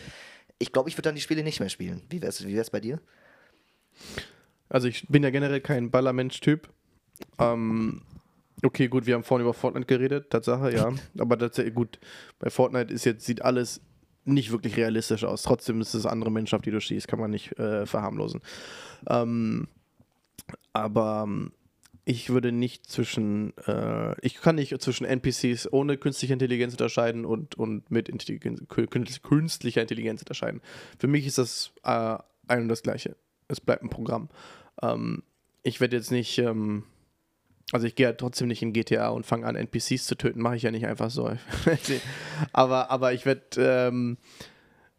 [0.59, 2.02] Ich glaube, ich würde dann die Spiele nicht mehr spielen.
[2.11, 3.00] Wie wäre es wie wär's bei dir?
[4.68, 6.68] Also ich bin ja generell kein Ballermensch-Typ.
[7.38, 8.02] Ähm,
[8.62, 10.92] okay, gut, wir haben vorhin über Fortnite geredet, Tatsache, ja.
[11.18, 11.98] Aber tatsächlich, gut,
[12.38, 13.80] bei Fortnite ist jetzt, sieht alles
[14.24, 15.42] nicht wirklich realistisch aus.
[15.42, 18.40] Trotzdem ist es andere Menschen, auf die du schießt, kann man nicht äh, verharmlosen.
[19.08, 19.68] Ähm,
[20.72, 21.52] aber ähm,
[22.04, 27.54] ich würde nicht zwischen, äh, ich kann nicht zwischen NPCs ohne künstliche Intelligenz unterscheiden und,
[27.54, 30.60] und mit Intelligenz, künstlicher Intelligenz unterscheiden.
[30.98, 33.16] Für mich ist das äh, ein und das Gleiche.
[33.48, 34.28] Es bleibt ein Programm.
[34.82, 35.22] Ähm,
[35.62, 36.84] ich werde jetzt nicht, ähm,
[37.74, 40.40] Also ich gehe ja trotzdem nicht in GTA und fange an, NPCs zu töten.
[40.40, 41.28] Mache ich ja nicht einfach so.
[42.52, 43.42] aber, aber ich werde
[43.90, 44.16] ähm,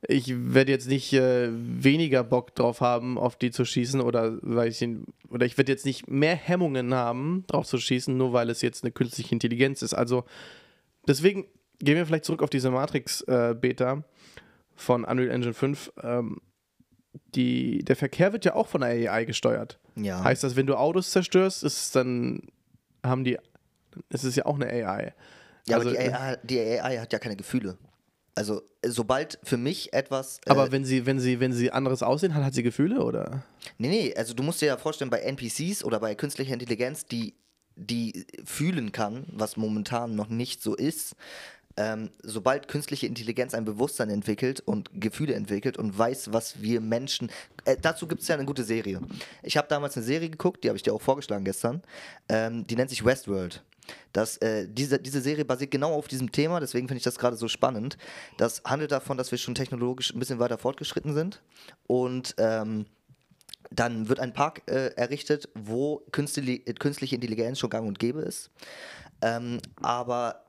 [0.10, 4.68] ich werde jetzt nicht äh, weniger Bock drauf haben, auf die zu schießen oder weil
[4.68, 4.86] ich
[5.30, 8.84] oder ich werde jetzt nicht mehr Hemmungen haben, drauf zu schießen, nur weil es jetzt
[8.84, 9.94] eine künstliche Intelligenz ist.
[9.94, 10.26] Also
[11.08, 11.46] deswegen
[11.80, 14.02] gehen wir vielleicht zurück auf diese Matrix-Beta äh,
[14.76, 15.94] von Unreal Engine 5.
[16.04, 16.42] Ähm,
[17.36, 19.80] die, der Verkehr wird ja auch von der AI gesteuert.
[19.96, 20.24] Ja.
[20.24, 22.42] Heißt das, wenn du Autos zerstörst, ist es dann
[23.08, 23.38] haben die,
[24.10, 25.14] es ist ja auch eine AI.
[25.68, 27.78] Ja, also, aber die AI, die AI hat ja keine Gefühle.
[28.36, 30.40] Also sobald für mich etwas.
[30.46, 33.44] Äh aber wenn sie, wenn sie, wenn sie anderes aussehen hat, hat sie Gefühle oder?
[33.78, 37.34] Nee, nee, also du musst dir ja vorstellen, bei NPCs oder bei künstlicher Intelligenz, die,
[37.78, 41.16] die fühlen kann, was momentan noch nicht so ist,
[41.78, 47.30] ähm, sobald künstliche Intelligenz ein Bewusstsein entwickelt und Gefühle entwickelt und weiß, was wir Menschen.
[47.66, 49.02] Äh, dazu gibt es ja eine gute Serie.
[49.44, 51.82] Ich habe damals eine Serie geguckt, die habe ich dir auch vorgeschlagen gestern.
[52.30, 53.64] Ähm, die nennt sich Westworld.
[54.14, 57.36] Das, äh, diese, diese Serie basiert genau auf diesem Thema, deswegen finde ich das gerade
[57.36, 57.98] so spannend.
[58.38, 61.42] Das handelt davon, dass wir schon technologisch ein bisschen weiter fortgeschritten sind
[61.86, 62.86] und ähm,
[63.72, 68.52] dann wird ein Park äh, errichtet, wo künstliche, künstliche Intelligenz schon gang und gäbe ist.
[69.22, 70.45] Ähm, aber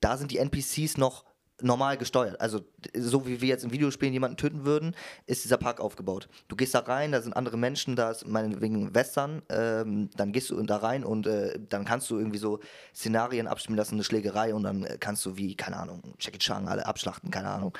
[0.00, 1.24] da sind die NPCs noch
[1.62, 2.40] normal gesteuert.
[2.40, 2.60] Also
[2.96, 4.94] so wie wir jetzt in Videospielen jemanden töten würden,
[5.26, 6.28] ist dieser Park aufgebaut.
[6.48, 10.50] Du gehst da rein, da sind andere Menschen, da ist meinetwegen Western, ähm, dann gehst
[10.50, 12.60] du da rein und äh, dann kannst du irgendwie so
[12.94, 16.86] Szenarien abspielen lassen, eine Schlägerei und dann kannst du wie, keine Ahnung, Jackie Chan alle
[16.86, 17.76] abschlachten, keine Ahnung.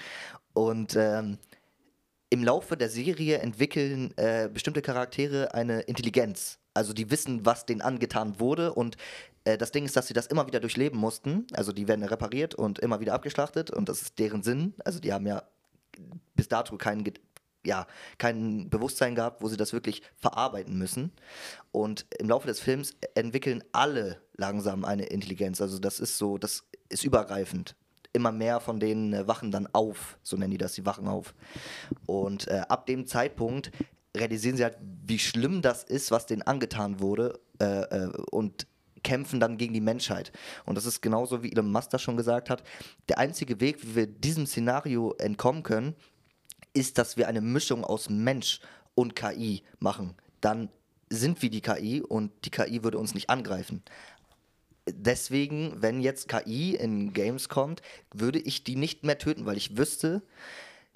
[0.52, 1.38] Und ähm,
[2.30, 6.58] im Laufe der Serie entwickeln äh, bestimmte Charaktere eine Intelligenz.
[6.74, 8.96] Also die wissen, was denen angetan wurde und
[9.44, 11.46] äh, das Ding ist, dass sie das immer wieder durchleben mussten.
[11.52, 14.74] Also die werden repariert und immer wieder abgeschlachtet und das ist deren Sinn.
[14.84, 15.42] Also die haben ja
[16.34, 17.04] bis dato keinen
[17.64, 17.86] ja,
[18.16, 21.12] kein Bewusstsein gehabt, wo sie das wirklich verarbeiten müssen.
[21.72, 25.60] Und im Laufe des Films entwickeln alle langsam eine Intelligenz.
[25.60, 27.76] Also das ist so, das ist übergreifend.
[28.12, 31.34] Immer mehr von denen äh, wachen dann auf, so nennen die das, die wachen auf.
[32.06, 33.70] Und äh, ab dem Zeitpunkt
[34.16, 37.38] realisieren sie halt, wie schlimm das ist, was denen angetan wurde.
[37.60, 38.66] Äh, äh und
[39.02, 40.32] kämpfen dann gegen die Menschheit.
[40.64, 42.62] Und das ist genauso, wie Elon Musk das schon gesagt hat.
[43.08, 45.94] Der einzige Weg, wie wir diesem Szenario entkommen können,
[46.72, 48.60] ist, dass wir eine Mischung aus Mensch
[48.94, 50.14] und KI machen.
[50.40, 50.68] Dann
[51.08, 53.82] sind wir die KI und die KI würde uns nicht angreifen.
[54.88, 57.82] Deswegen, wenn jetzt KI in Games kommt,
[58.12, 60.22] würde ich die nicht mehr töten, weil ich wüsste,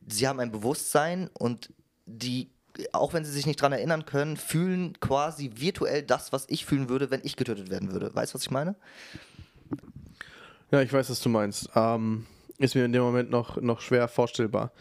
[0.07, 1.73] sie haben ein Bewusstsein und
[2.07, 2.51] die
[2.93, 6.89] auch wenn sie sich nicht daran erinnern können, fühlen quasi virtuell das, was ich fühlen
[6.89, 8.15] würde, wenn ich getötet werden würde.
[8.15, 8.75] Weißt du, was ich meine?
[10.71, 11.69] Ja, ich weiß, was du meinst.
[11.75, 12.27] Ähm,
[12.59, 14.73] ist mir in dem Moment noch, noch schwer vorstellbar,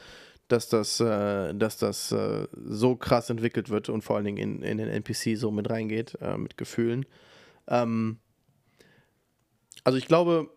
[0.47, 4.63] dass das, äh, dass das äh, so krass entwickelt wird und vor allen Dingen in,
[4.63, 7.05] in den NPC so mit reingeht, äh, mit Gefühlen.
[7.67, 8.17] Ähm,
[9.83, 10.49] also ich glaube,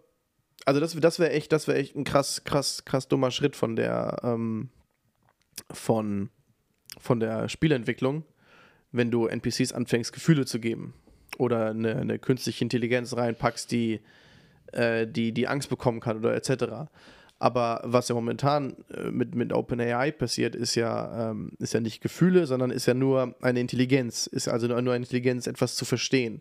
[0.65, 3.77] also das, das wäre echt, das wäre echt ein krass, krass, krass dummer Schritt von
[3.77, 4.71] der, ähm,
[5.71, 6.31] von
[6.99, 8.25] von der Spielentwicklung,
[8.93, 10.95] wenn du NPCs anfängst, Gefühle zu geben
[11.39, 14.01] oder eine, eine künstliche Intelligenz reinpackst, die,
[14.73, 16.89] äh, die, die Angst bekommen kann oder etc.
[17.39, 22.01] Aber was ja momentan äh, mit, mit OpenAI passiert, ist ja, ähm, ist ja nicht
[22.01, 26.41] Gefühle, sondern ist ja nur eine Intelligenz, ist also nur eine Intelligenz, etwas zu verstehen.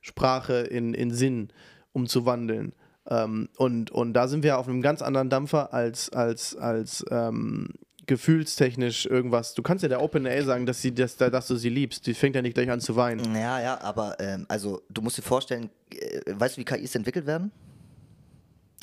[0.00, 1.48] Sprache in, in Sinn
[1.92, 2.72] umzuwandeln.
[3.08, 7.68] Ähm, und, und da sind wir auf einem ganz anderen Dampfer als, als, als ähm,
[8.12, 9.54] gefühlstechnisch irgendwas.
[9.54, 12.06] Du kannst ja der OpenAI sagen, dass, sie, dass, dass du sie liebst.
[12.06, 13.34] Die fängt ja nicht gleich an zu weinen.
[13.34, 17.24] Ja, ja, aber ähm, also du musst dir vorstellen, äh, weißt du, wie KIs entwickelt
[17.24, 17.50] werden?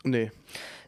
[0.04, 0.32] Nee.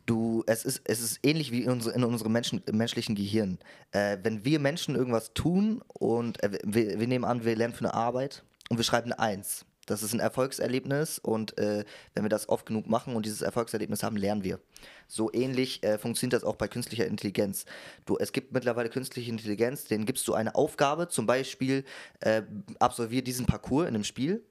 [0.08, 3.60] Du, es ist, es ist ähnlich wie in, unsere, in unserem Menschen, menschlichen Gehirn.
[3.92, 7.86] Äh, wenn wir Menschen irgendwas tun und äh, wir, wir nehmen an, wir lernen für
[7.86, 11.84] eine Arbeit und wir schreiben eine Eins das ist ein Erfolgserlebnis und äh,
[12.14, 14.60] wenn wir das oft genug machen und dieses Erfolgserlebnis haben, lernen wir.
[15.08, 17.66] So ähnlich äh, funktioniert das auch bei künstlicher Intelligenz.
[18.06, 21.84] Du, es gibt mittlerweile künstliche Intelligenz, denen gibst du eine Aufgabe, zum Beispiel
[22.22, 22.44] äh,
[22.80, 24.44] absolvier diesen Parcours in einem Spiel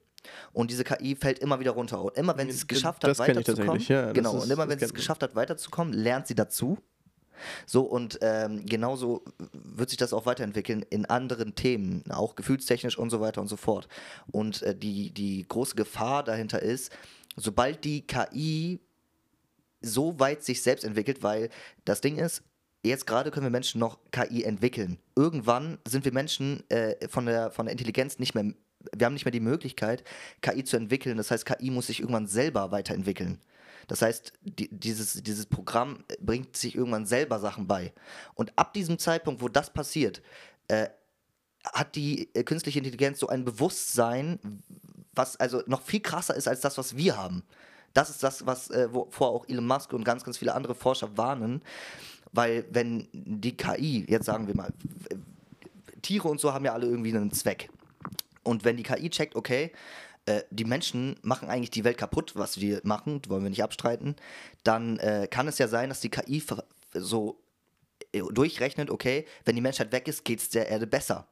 [0.53, 2.01] und diese KI fällt immer wieder runter.
[2.01, 4.93] Und immer wenn sie es geschafft hat, weiterzukommen, ja, genau, und immer wenn sie es
[4.93, 6.77] geschafft hat, weiterzukommen, lernt sie dazu
[7.65, 9.23] so, und ähm, genauso
[9.53, 13.57] wird sich das auch weiterentwickeln in anderen Themen, auch gefühlstechnisch und so weiter und so
[13.57, 13.87] fort.
[14.31, 16.91] Und äh, die, die große Gefahr dahinter ist,
[17.35, 18.79] sobald die KI
[19.81, 21.49] so weit sich selbst entwickelt, weil
[21.85, 22.43] das Ding ist,
[22.83, 24.97] jetzt gerade können wir Menschen noch KI entwickeln.
[25.15, 28.53] Irgendwann sind wir Menschen äh, von, der, von der Intelligenz nicht mehr,
[28.95, 30.03] wir haben nicht mehr die Möglichkeit,
[30.41, 31.17] KI zu entwickeln.
[31.17, 33.39] Das heißt, KI muss sich irgendwann selber weiterentwickeln.
[33.87, 37.93] Das heißt, die, dieses, dieses Programm bringt sich irgendwann selber Sachen bei.
[38.35, 40.21] Und ab diesem Zeitpunkt, wo das passiert,
[40.67, 40.87] äh,
[41.73, 44.39] hat die äh, künstliche Intelligenz so ein Bewusstsein,
[45.13, 47.43] was also noch viel krasser ist als das, was wir haben.
[47.93, 51.17] Das ist das, was äh, wovor auch Elon Musk und ganz, ganz viele andere Forscher
[51.17, 51.61] warnen.
[52.31, 54.73] Weil wenn die KI, jetzt sagen wir mal,
[56.01, 57.69] Tiere und so haben ja alle irgendwie einen Zweck.
[58.43, 59.71] Und wenn die KI checkt, okay,
[60.25, 64.15] äh, die Menschen machen eigentlich die Welt kaputt, was wir machen, wollen wir nicht abstreiten,
[64.63, 66.43] dann äh, kann es ja sein, dass die KI
[66.93, 67.41] so
[68.11, 71.27] äh, durchrechnet, okay, wenn die Menschheit weg ist, geht es der Erde besser.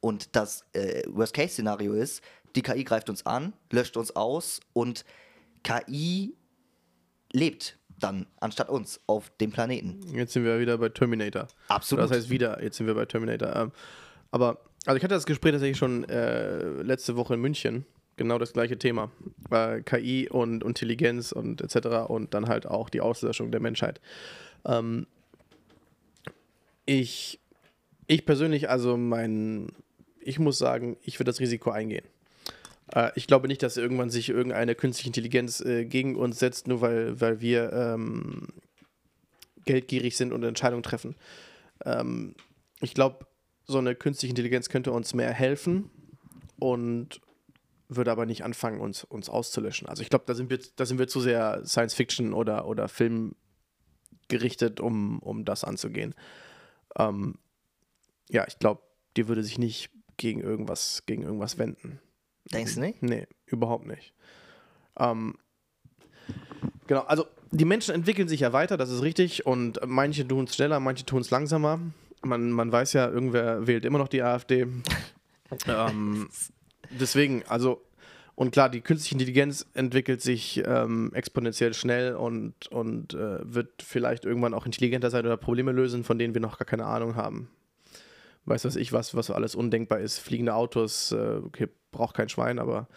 [0.00, 2.22] Und das äh, Worst-Case-Szenario ist,
[2.54, 5.04] die KI greift uns an, löscht uns aus und
[5.62, 6.36] KI
[7.32, 10.00] lebt dann anstatt uns auf dem Planeten.
[10.14, 11.48] Jetzt sind wir wieder bei Terminator.
[11.68, 12.04] Absolut.
[12.04, 13.54] Das heißt wieder, jetzt sind wir bei Terminator.
[13.54, 13.72] Ähm,
[14.30, 17.86] aber, also ich hatte das Gespräch tatsächlich schon äh, letzte Woche in München.
[18.16, 19.10] Genau das gleiche Thema.
[19.50, 22.08] Äh, KI und Intelligenz und etc.
[22.08, 24.00] Und dann halt auch die Auslöschung der Menschheit.
[24.64, 25.06] Ähm,
[26.86, 27.40] ich,
[28.06, 29.72] ich persönlich, also mein,
[30.20, 32.04] ich muss sagen, ich würde das Risiko eingehen.
[32.92, 36.80] Äh, ich glaube nicht, dass irgendwann sich irgendeine künstliche Intelligenz äh, gegen uns setzt, nur
[36.80, 38.48] weil, weil wir ähm,
[39.64, 41.16] geldgierig sind und Entscheidungen treffen.
[41.84, 42.34] Ähm,
[42.80, 43.26] ich glaube,
[43.66, 45.90] so eine künstliche Intelligenz könnte uns mehr helfen
[46.58, 47.20] und
[47.96, 49.88] würde aber nicht anfangen, uns, uns auszulöschen.
[49.88, 52.88] Also ich glaube, da sind wir, da sind wir zu sehr Science Fiction oder, oder
[52.88, 53.34] Film
[54.28, 56.14] gerichtet, um, um das anzugehen.
[56.96, 57.36] Ähm,
[58.30, 58.82] ja, ich glaube,
[59.16, 62.00] die würde sich nicht gegen irgendwas, gegen irgendwas wenden.
[62.52, 63.02] Denkst du nicht?
[63.02, 64.14] Nee, überhaupt nicht.
[64.98, 65.36] Ähm,
[66.86, 69.46] genau, also die Menschen entwickeln sich ja weiter, das ist richtig.
[69.46, 71.80] Und manche tun es schneller, manche tun es langsamer.
[72.22, 74.66] Man, man weiß ja, irgendwer wählt immer noch die AfD.
[75.66, 76.28] ähm,
[77.00, 77.82] deswegen, also,
[78.34, 84.24] und klar, die künstliche Intelligenz entwickelt sich ähm, exponentiell schnell und, und äh, wird vielleicht
[84.24, 87.48] irgendwann auch intelligenter sein oder Probleme lösen, von denen wir noch gar keine Ahnung haben
[88.46, 90.18] weiß was ich, was, was alles undenkbar ist.
[90.18, 92.88] Fliegende Autos, äh, okay, braucht kein Schwein, aber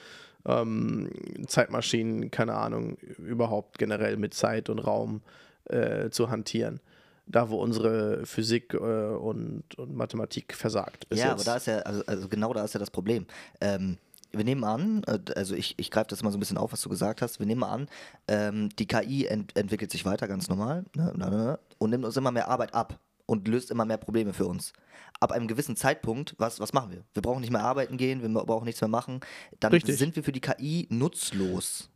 [0.45, 1.09] ähm,
[1.47, 5.21] Zeitmaschinen, keine Ahnung, überhaupt generell mit Zeit und Raum
[5.65, 6.79] äh, zu hantieren.
[7.27, 11.07] Da, wo unsere Physik äh, und, und Mathematik versagt.
[11.11, 11.31] ja, jetzt.
[11.31, 13.25] aber da ist ja, also, also, genau da ist ja das Problem.
[13.59, 13.97] Ähm,
[14.31, 16.81] wir nehmen an, äh, also ich, ich greife das mal so ein bisschen auf, was
[16.81, 17.39] du gesagt hast.
[17.39, 17.87] Wir nehmen an,
[18.27, 22.15] ähm, die KI ent entwickelt sich weiter ganz normal ne, ne, ne, und nimmt uns
[22.17, 24.73] immer mehr Arbeit ab und löst immer mehr Probleme für uns
[25.19, 27.03] ab einem gewissen Zeitpunkt, was, was machen wir?
[27.13, 29.21] Wir brauchen nicht mehr arbeiten gehen, wir brauchen nichts mehr machen.
[29.59, 29.97] Dann Richtig.
[29.97, 31.89] sind wir für die KI nutzlos.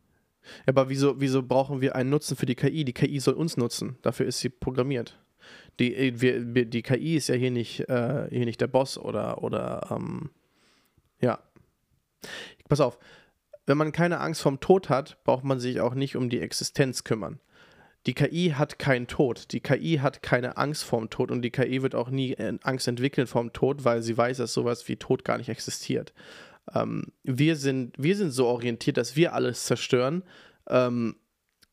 [0.66, 2.84] Ja, aber wieso, wieso brauchen wir einen Nutzen für die KI?
[2.84, 3.96] Die KI soll uns nutzen.
[4.02, 5.18] Dafür ist sie programmiert.
[5.78, 9.42] Die, äh, wir, die KI ist ja hier nicht, äh, hier nicht der Boss oder,
[9.42, 10.30] oder ähm,
[11.20, 11.38] ja.
[12.68, 12.98] Pass auf,
[13.66, 17.04] wenn man keine Angst vom Tod hat, braucht man sich auch nicht um die Existenz
[17.04, 17.40] kümmern
[18.06, 19.52] die KI hat keinen Tod.
[19.52, 22.88] Die KI hat keine Angst vorm Tod und die KI wird auch nie äh, Angst
[22.88, 26.12] entwickeln vorm Tod, weil sie weiß, dass sowas wie Tod gar nicht existiert.
[26.74, 30.22] Ähm, wir, sind, wir sind so orientiert, dass wir alles zerstören,
[30.68, 31.16] ähm,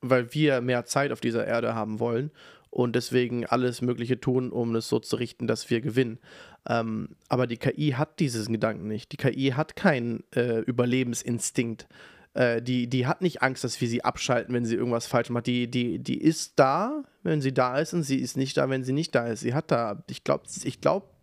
[0.01, 2.31] weil wir mehr Zeit auf dieser Erde haben wollen
[2.69, 6.19] und deswegen alles Mögliche tun, um es so zu richten, dass wir gewinnen.
[6.67, 9.11] Ähm, aber die KI hat diesen Gedanken nicht.
[9.11, 11.87] Die KI hat keinen äh, Überlebensinstinkt.
[12.33, 15.47] Äh, die, die hat nicht Angst, dass wir sie abschalten, wenn sie irgendwas falsch macht.
[15.47, 18.83] Die, die, die ist da, wenn sie da ist, und sie ist nicht da, wenn
[18.83, 19.39] sie nicht da ist.
[19.39, 21.18] Sie hat da, ich glaube, ich glaube, äh,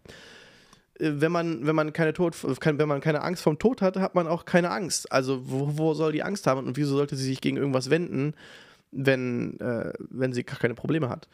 [0.98, 4.26] wenn man, wenn man keine Tod, wenn man keine Angst vom Tod hat, hat man
[4.26, 5.10] auch keine Angst.
[5.12, 8.34] Also wo, wo soll die Angst haben und wieso sollte sie sich gegen irgendwas wenden,
[8.92, 11.28] wenn, äh, wenn sie gar keine Probleme hat?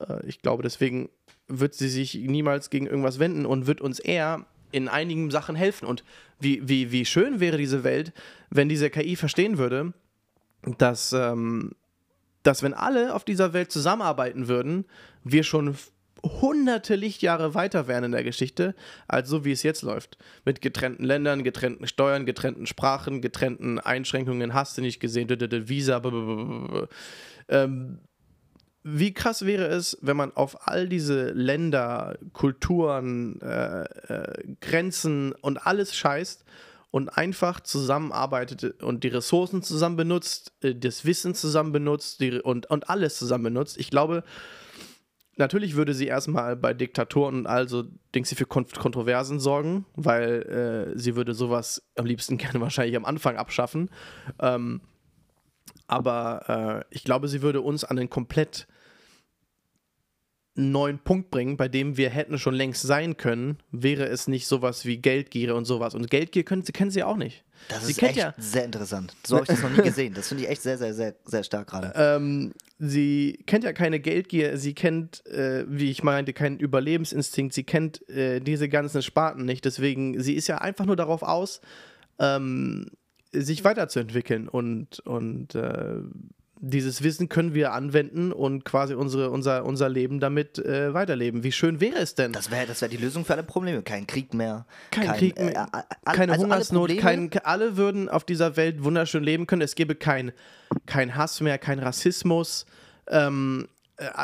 [0.00, 1.10] Äh, ich glaube, deswegen
[1.48, 5.86] wird sie sich niemals gegen irgendwas wenden und wird uns eher in einigen Sachen helfen.
[5.86, 6.04] Und
[6.40, 8.12] wie, wie, wie schön wäre diese Welt,
[8.50, 9.92] wenn diese KI verstehen würde,
[10.78, 11.72] dass, ähm,
[12.42, 14.86] dass wenn alle auf dieser Welt zusammenarbeiten würden,
[15.22, 15.76] wir schon
[16.24, 18.74] hunderte Lichtjahre weiter wären in der Geschichte,
[19.06, 20.18] als so wie es jetzt läuft.
[20.44, 25.28] Mit getrennten Ländern, getrennten Steuern, getrennten Sprachen, getrennten Einschränkungen, hast du nicht gesehen,
[25.68, 26.02] Visa,
[27.48, 27.98] ähm,
[28.86, 35.66] wie krass wäre es, wenn man auf all diese Länder, Kulturen, äh, äh, Grenzen und
[35.66, 36.44] alles scheißt
[36.90, 42.66] und einfach zusammenarbeitet und die Ressourcen zusammen benutzt, äh, das Wissen zusammen benutzt die, und,
[42.70, 43.78] und alles zusammen benutzt.
[43.78, 44.22] Ich glaube,
[45.36, 50.92] natürlich würde sie erstmal bei Diktatoren und also Dings sie für Kont Kontroversen sorgen, weil
[50.94, 53.90] äh, sie würde sowas am liebsten gerne wahrscheinlich am Anfang abschaffen.
[54.40, 54.80] Ähm,
[55.86, 58.66] aber äh, ich glaube, sie würde uns an den komplett
[60.56, 64.84] neuen Punkt bringen, bei dem wir hätten schon längst sein können, wäre es nicht sowas
[64.84, 65.94] wie Geldgier und sowas.
[65.94, 67.44] Und Geldgier können sie, kennen sie auch nicht.
[67.68, 69.14] Das sie ist echt ja, sehr interessant.
[69.26, 70.14] So habe ich das noch nie gesehen.
[70.14, 71.92] Das finde ich echt sehr, sehr, sehr, sehr stark gerade.
[71.96, 77.64] Ähm, sie kennt ja keine Geldgier, sie kennt, äh, wie ich meinte, keinen Überlebensinstinkt, sie
[77.64, 79.64] kennt äh, diese ganzen Sparten nicht.
[79.64, 81.60] Deswegen, sie ist ja einfach nur darauf aus,
[82.18, 82.90] ähm,
[83.32, 85.98] sich weiterzuentwickeln und, und äh,
[86.60, 91.42] dieses Wissen können wir anwenden und quasi unsere, unser, unser Leben damit äh, weiterleben.
[91.42, 92.32] Wie schön wäre es denn?
[92.32, 93.82] Das wäre das wär die Lösung für alle Probleme.
[93.82, 94.66] Kein Krieg mehr.
[94.90, 98.84] Kein, kein Krieg mehr, äh, keine also Hungersnot, alle, kein, alle würden auf dieser Welt
[98.84, 99.62] wunderschön leben können.
[99.62, 100.32] Es gäbe kein,
[100.86, 102.66] kein Hass mehr, kein Rassismus.
[103.08, 103.73] Ähm, äh,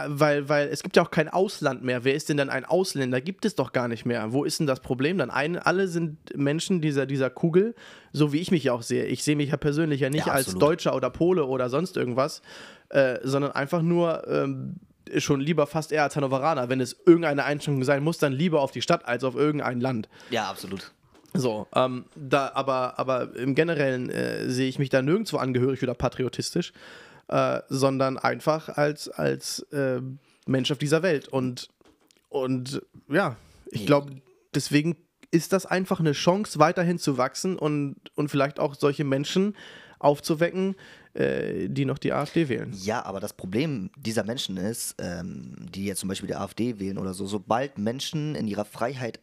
[0.09, 2.03] weil, weil es gibt ja auch kein Ausland mehr.
[2.03, 3.21] Wer ist denn dann ein Ausländer?
[3.21, 4.33] Gibt es doch gar nicht mehr.
[4.33, 5.18] Wo ist denn das Problem?
[5.18, 7.75] Dann ein, alle sind Menschen dieser, dieser Kugel,
[8.12, 9.05] so wie ich mich auch sehe.
[9.05, 10.55] Ich sehe mich ja persönlich ja nicht Ja, als.
[10.55, 12.43] Deutscher oder Pole oder sonst irgendwas,
[12.89, 14.77] äh, sondern einfach nur ähm,
[15.18, 16.68] schon lieber fast eher als Hannoveraner.
[16.68, 20.09] Wenn es irgendeine Einschränkung sein muss, dann lieber auf die Stadt als auf irgendein Land.
[20.31, 20.91] Ja, absolut.
[21.33, 25.95] So, ähm, da, aber, aber im Generellen äh, sehe ich mich da nirgendwo angehörig oder
[25.95, 26.73] patriotistisch,
[27.31, 30.01] äh, sondern einfach als, als äh,
[30.47, 31.28] Mensch auf dieser Welt.
[31.28, 31.68] Und,
[32.28, 33.37] und ja,
[33.70, 34.20] ich glaube,
[34.55, 34.97] deswegen
[35.31, 39.57] ist das einfach eine Chance, weiterhin zu wachsen und, und vielleicht auch solche Menschen
[40.01, 40.74] aufzuwecken,
[41.14, 42.72] äh, die noch die AfD wählen.
[42.72, 46.99] Ja, aber das Problem dieser Menschen ist, ähm, die jetzt zum Beispiel die AfD wählen
[46.99, 49.20] oder so, sobald Menschen in ihrer Freiheit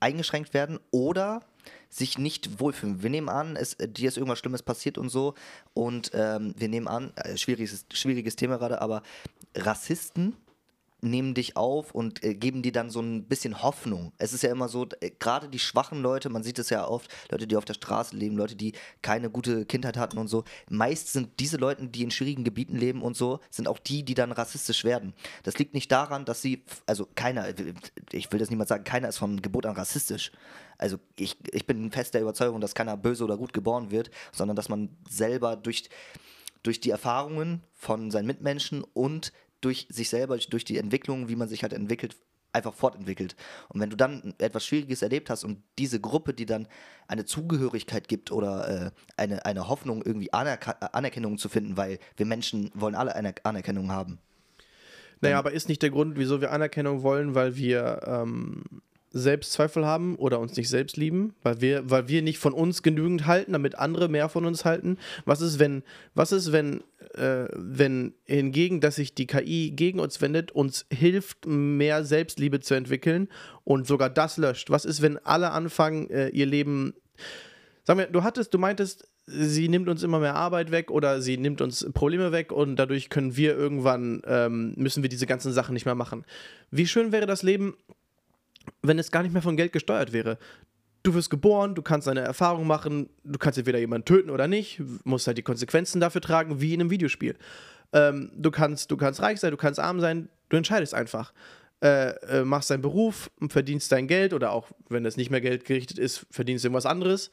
[0.00, 1.42] eingeschränkt werden oder
[1.88, 3.02] sich nicht wohlfühlen.
[3.02, 5.34] Wir nehmen an, es, äh, dir ist irgendwas Schlimmes passiert und so
[5.74, 9.02] und ähm, wir nehmen an, äh, schwieriges, schwieriges Thema gerade, aber
[9.54, 10.36] Rassisten
[11.04, 14.12] nehmen dich auf und äh, geben dir dann so ein bisschen Hoffnung.
[14.18, 17.10] Es ist ja immer so, äh, gerade die schwachen Leute, man sieht es ja oft,
[17.30, 20.44] Leute, die auf der Straße leben, Leute, die keine gute Kindheit hatten und so.
[20.68, 24.14] Meist sind diese Leute, die in schwierigen Gebieten leben und so, sind auch die, die
[24.14, 25.14] dann rassistisch werden.
[25.42, 27.46] Das liegt nicht daran, dass sie, also keiner,
[28.12, 30.32] ich will das niemand sagen, keiner ist von Geburt an rassistisch.
[30.78, 34.56] Also ich, ich bin fest der Überzeugung, dass keiner böse oder gut geboren wird, sondern
[34.56, 35.88] dass man selber durch,
[36.62, 39.32] durch die Erfahrungen von seinen Mitmenschen und
[39.64, 42.16] durch sich selber, durch die Entwicklung, wie man sich halt entwickelt,
[42.52, 43.34] einfach fortentwickelt.
[43.68, 46.68] Und wenn du dann etwas Schwieriges erlebt hast und diese Gruppe, die dann
[47.08, 52.26] eine Zugehörigkeit gibt oder äh, eine, eine Hoffnung, irgendwie Anerka Anerkennung zu finden, weil wir
[52.26, 54.18] Menschen wollen alle eine Anerkennung haben.
[55.20, 58.62] Naja, aber ist nicht der Grund, wieso wir Anerkennung wollen, weil wir ähm,
[59.14, 63.26] Selbstzweifel haben oder uns nicht selbst lieben, weil wir, weil wir nicht von uns genügend
[63.26, 64.98] halten, damit andere mehr von uns halten.
[65.24, 65.84] Was ist, wenn,
[66.14, 66.82] was ist, wenn,
[67.14, 72.74] äh, wenn hingegen, dass sich die KI gegen uns wendet, uns hilft, mehr Selbstliebe zu
[72.74, 73.28] entwickeln
[73.62, 74.68] und sogar das löscht?
[74.70, 76.94] Was ist, wenn alle anfangen, äh, ihr Leben.
[77.84, 81.36] Sag mir, du hattest, du meintest, sie nimmt uns immer mehr Arbeit weg oder sie
[81.36, 85.72] nimmt uns Probleme weg und dadurch können wir irgendwann, ähm, müssen wir diese ganzen Sachen
[85.72, 86.24] nicht mehr machen.
[86.70, 87.74] Wie schön wäre das Leben,
[88.82, 90.38] wenn es gar nicht mehr von Geld gesteuert wäre.
[91.02, 94.80] Du wirst geboren, du kannst eine Erfahrung machen, du kannst entweder jemanden töten oder nicht,
[95.04, 97.36] musst halt die Konsequenzen dafür tragen, wie in einem Videospiel.
[97.92, 101.32] Ähm, du, kannst, du kannst reich sein, du kannst arm sein, du entscheidest einfach.
[101.82, 102.10] Äh,
[102.40, 105.98] äh, machst deinen Beruf, verdienst dein Geld oder auch, wenn es nicht mehr Geld gerichtet
[105.98, 107.30] ist, verdienst irgendwas anderes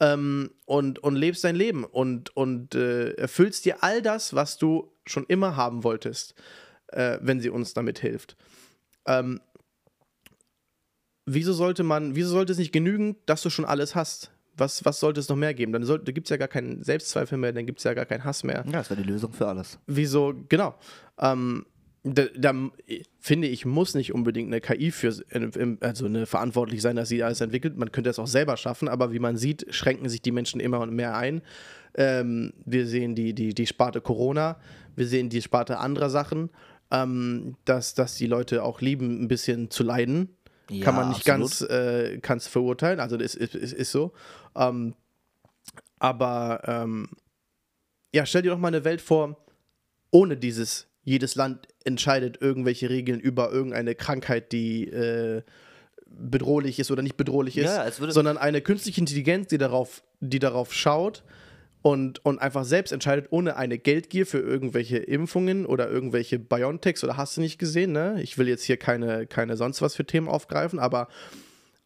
[0.00, 4.92] ähm, und, und lebst dein Leben und, und äh, erfüllst dir all das, was du
[5.06, 6.34] schon immer haben wolltest,
[6.88, 8.36] äh, wenn sie uns damit hilft.
[9.06, 9.40] Ähm,
[11.26, 14.32] wieso sollte man, wieso sollte es nicht genügen, dass du schon alles hast?
[14.56, 15.72] Was, was sollte es noch mehr geben?
[15.72, 18.04] Dann sollte, da gibt es ja gar keinen Selbstzweifel mehr, dann gibt es ja gar
[18.04, 18.64] keinen Hass mehr.
[18.66, 19.78] Ja, das wäre die Lösung für alles.
[19.86, 20.74] Wieso, genau.
[21.18, 21.64] Ähm,
[22.04, 22.52] da, da
[23.20, 25.14] finde ich, muss nicht unbedingt eine KI für,
[25.80, 27.76] also eine verantwortlich sein, dass sie alles entwickelt.
[27.76, 30.80] Man könnte es auch selber schaffen, aber wie man sieht, schränken sich die Menschen immer
[30.80, 31.42] und mehr ein.
[31.94, 34.58] Ähm, wir sehen die, die, die Sparte Corona,
[34.96, 36.50] wir sehen die Sparte anderer Sachen,
[36.90, 40.30] ähm, dass, dass die Leute auch lieben, ein bisschen zu leiden.
[40.70, 41.58] Ja, Kann man nicht absolut.
[41.58, 44.12] ganz äh, kann's verurteilen, also das ist, ist, ist so.
[44.56, 44.94] Ähm,
[45.98, 47.08] aber ähm,
[48.14, 49.36] ja, stell dir doch mal eine Welt vor,
[50.10, 55.42] ohne dieses, jedes Land entscheidet irgendwelche Regeln über irgendeine Krankheit, die äh,
[56.06, 60.72] bedrohlich ist oder nicht bedrohlich ist, Ja, sondern eine künstliche Intelligenz, die darauf, die darauf
[60.72, 61.22] schaut
[61.82, 67.16] und, und einfach selbst entscheidet, ohne eine Geldgier für irgendwelche Impfungen oder irgendwelche Biontechs oder
[67.16, 68.22] hast du nicht gesehen, ne?
[68.22, 71.08] Ich will jetzt hier keine, keine sonst was für Themen aufgreifen, aber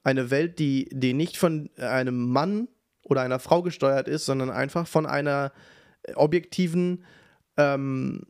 [0.04, 2.68] eine Welt, die, die nicht von einem Mann
[3.04, 5.52] oder einer Frau gesteuert ist, sondern einfach von einer
[6.02, 7.04] äh, objektiven,
[7.56, 8.22] ähm,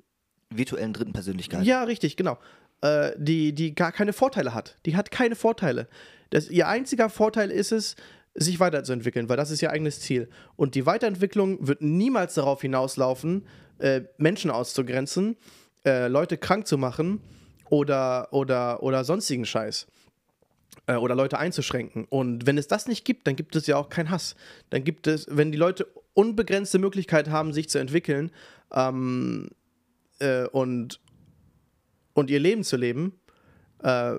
[0.48, 1.64] Virtuellen dritten Persönlichkeit.
[1.64, 2.38] ja, richtig, genau,
[2.80, 4.76] äh, die, die gar keine Vorteile hat.
[4.86, 5.88] Die hat keine Vorteile.
[6.30, 7.96] Das, ihr einziger Vorteil ist es,
[8.36, 10.28] sich weiterzuentwickeln, weil das ist ihr eigenes Ziel.
[10.56, 13.46] Und die Weiterentwicklung wird niemals darauf hinauslaufen,
[13.78, 15.36] äh, Menschen auszugrenzen,
[15.84, 17.20] äh, Leute krank zu machen
[17.70, 19.86] oder, oder, oder sonstigen Scheiß
[20.86, 22.04] äh, oder Leute einzuschränken.
[22.04, 24.36] Und wenn es das nicht gibt, dann gibt es ja auch keinen Hass.
[24.70, 28.30] Dann gibt es, wenn die Leute unbegrenzte Möglichkeit haben, sich zu entwickeln,
[28.72, 29.50] ähm,
[30.18, 31.00] äh, und,
[32.14, 33.18] und ihr Leben zu leben,
[33.82, 34.14] äh,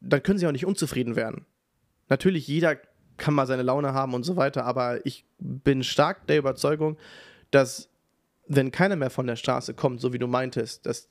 [0.00, 1.46] dann können sie auch nicht unzufrieden werden.
[2.08, 2.76] Natürlich, jeder
[3.18, 6.96] kann mal seine Laune haben und so weiter, aber ich bin stark der Überzeugung,
[7.50, 7.88] dass
[8.46, 11.08] wenn keiner mehr von der Straße kommt, so wie du meintest, dass,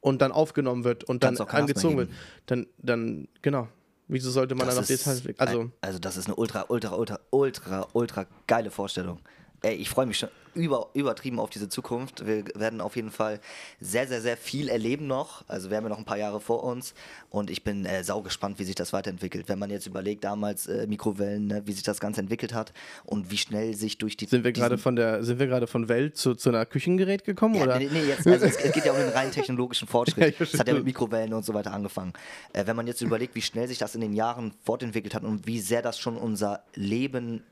[0.00, 2.10] und dann aufgenommen wird und dann angezogen wird,
[2.46, 3.68] dann, dann, genau.
[4.06, 7.20] Wieso sollte man das dann auf Details Also, also, das ist eine ultra, ultra, ultra,
[7.30, 9.20] ultra, ultra geile Vorstellung
[9.64, 12.26] ey, ich freue mich schon über, übertrieben auf diese Zukunft.
[12.26, 13.40] Wir werden auf jeden Fall
[13.80, 15.44] sehr, sehr, sehr viel erleben noch.
[15.48, 16.94] Also wir haben ja noch ein paar Jahre vor uns
[17.30, 19.48] und ich bin äh, saugespannt, wie sich das weiterentwickelt.
[19.48, 22.72] Wenn man jetzt überlegt, damals äh, Mikrowellen, ne, wie sich das Ganze entwickelt hat
[23.04, 24.26] und wie schnell sich durch die.
[24.26, 27.56] Sind wir gerade von der, sind wir gerade von Welt zu, zu einer Küchengerät gekommen?
[27.56, 27.78] Ja, oder?
[27.78, 30.40] Nee, nee, jetzt, also es, es, geht ja um den rein technologischen Fortschritt.
[30.40, 32.12] Es hat ja mit Mikrowellen und so weiter angefangen.
[32.52, 35.46] Äh, wenn man jetzt überlegt, wie schnell sich das in den Jahren fortentwickelt hat und
[35.46, 37.42] wie sehr das schon unser Leben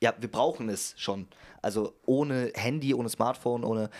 [0.00, 1.26] ja, wir brauchen es schon.
[1.62, 3.90] Also ohne Handy, ohne Smartphone, ohne,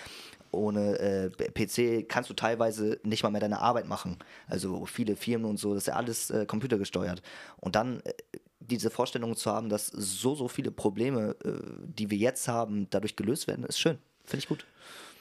[0.50, 4.16] ohne äh, PC kannst du teilweise nicht mal mehr deine Arbeit machen.
[4.46, 7.22] Also viele Firmen und so, das ist ja alles äh, computergesteuert.
[7.56, 8.12] Und dann äh,
[8.60, 13.16] diese Vorstellung zu haben, dass so, so viele Probleme, äh, die wir jetzt haben, dadurch
[13.16, 13.98] gelöst werden, ist schön.
[14.24, 14.66] Finde ich gut.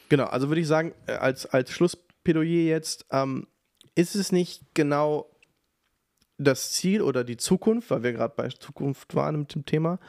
[0.10, 3.48] Genau, also würde ich sagen, äh, als, als Schlussplädoyer jetzt, ähm,
[3.96, 5.28] ist es nicht genau
[6.38, 10.00] das Ziel oder die Zukunft, weil wir gerade bei Zukunft waren mit dem Thema,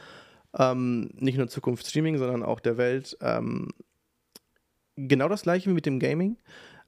[0.57, 3.17] ähm, nicht nur Zukunft Streaming, sondern auch der Welt.
[3.21, 3.69] Ähm,
[4.95, 6.37] genau das gleiche wie mit dem Gaming.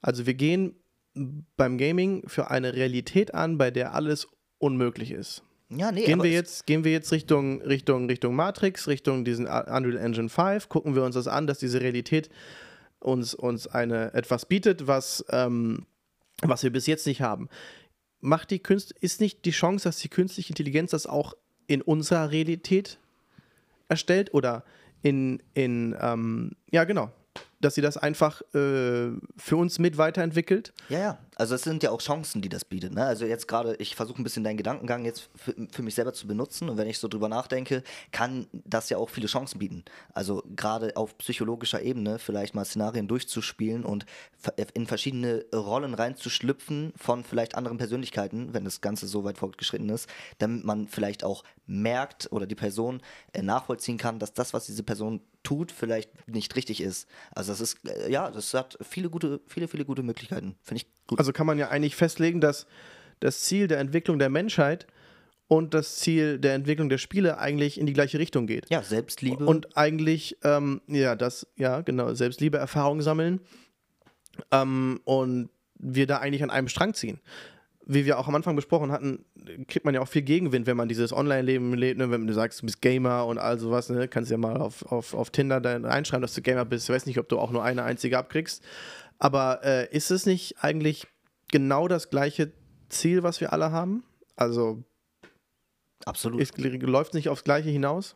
[0.02, 0.76] Also wir gehen
[1.58, 5.44] beim Gaming für eine Realität an, bei der alles unmöglich ist.
[5.70, 9.98] Ja, nee, gehen wir jetzt gehen wir jetzt Richtung Richtung Richtung Matrix, Richtung diesen Unreal
[9.98, 12.30] Engine 5, gucken wir uns das an, dass diese Realität
[13.00, 15.86] uns uns eine etwas bietet, was ähm,
[16.42, 17.48] was wir bis jetzt nicht haben.
[18.20, 21.36] Macht die Künst ist nicht die Chance, dass die künstliche Intelligenz das auch
[21.68, 23.00] in unserer Realität
[23.92, 24.64] erstellt oder
[25.04, 27.12] in, in ähm, ja genau,
[27.60, 30.74] dass sie das einfach äh, für uns mit weiterentwickelt.
[30.90, 31.20] Ja, ja.
[31.36, 32.94] Also es sind ja auch Chancen, die das bietet.
[32.94, 33.06] Ne?
[33.06, 36.28] Also jetzt gerade, ich versuche ein bisschen deinen Gedankengang jetzt für, für, mich selber zu
[36.28, 39.86] benutzen und wenn ich so drüber nachdenke, kann das ja auch viele Chancen bieten.
[40.14, 44.06] Also gerade auf psychologischer Ebene vielleicht mal Szenarien durchzuspielen und
[44.74, 50.10] in verschiedene Rollen reinzuschlüpfen von vielleicht anderen Persönlichkeiten, wenn das Ganze so weit fortgeschritten ist,
[50.40, 53.02] damit man vielleicht auch merkt oder die Person
[53.34, 57.08] äh, nachvollziehen kann, dass das, was diese Person tut, vielleicht nicht richtig ist.
[57.34, 60.56] Also das ist, äh, ja, das hat viele gute, viele, viele gute Möglichkeiten.
[60.62, 61.20] Finde ich gut.
[61.20, 62.66] Also kann man ja eigentlich festlegen, dass
[63.20, 64.88] das Ziel der Entwicklung der Menschheit
[65.48, 68.70] und das Ziel der Entwicklung der Spiele eigentlich in die gleiche Richtung geht.
[68.70, 69.46] Ja, Selbstliebe.
[69.46, 73.42] Und eigentlich, ähm, ja, das, ja, genau, Selbstliebe, Erfahrung sammeln
[74.52, 77.20] ähm, und wir da eigentlich an einem Strang ziehen
[77.86, 79.26] wie wir auch am Anfang besprochen hatten,
[79.68, 82.12] kriegt man ja auch viel Gegenwind, wenn man dieses Online-Leben lebt, ne?
[82.12, 84.08] wenn du sagst, du bist Gamer und all sowas, ne?
[84.08, 86.90] kannst ja mal auf, auf, auf Tinder dann reinschreiben, dass du Gamer bist.
[86.90, 88.64] Ich weiß nicht, ob du auch nur eine einzige abkriegst.
[89.22, 91.06] Aber äh, ist es nicht eigentlich
[91.52, 92.52] genau das gleiche
[92.90, 94.04] Ziel, was wir alle haben?
[94.36, 94.84] Also.
[96.06, 96.42] Absolut.
[96.58, 98.16] läuft es nicht aufs Gleiche hinaus?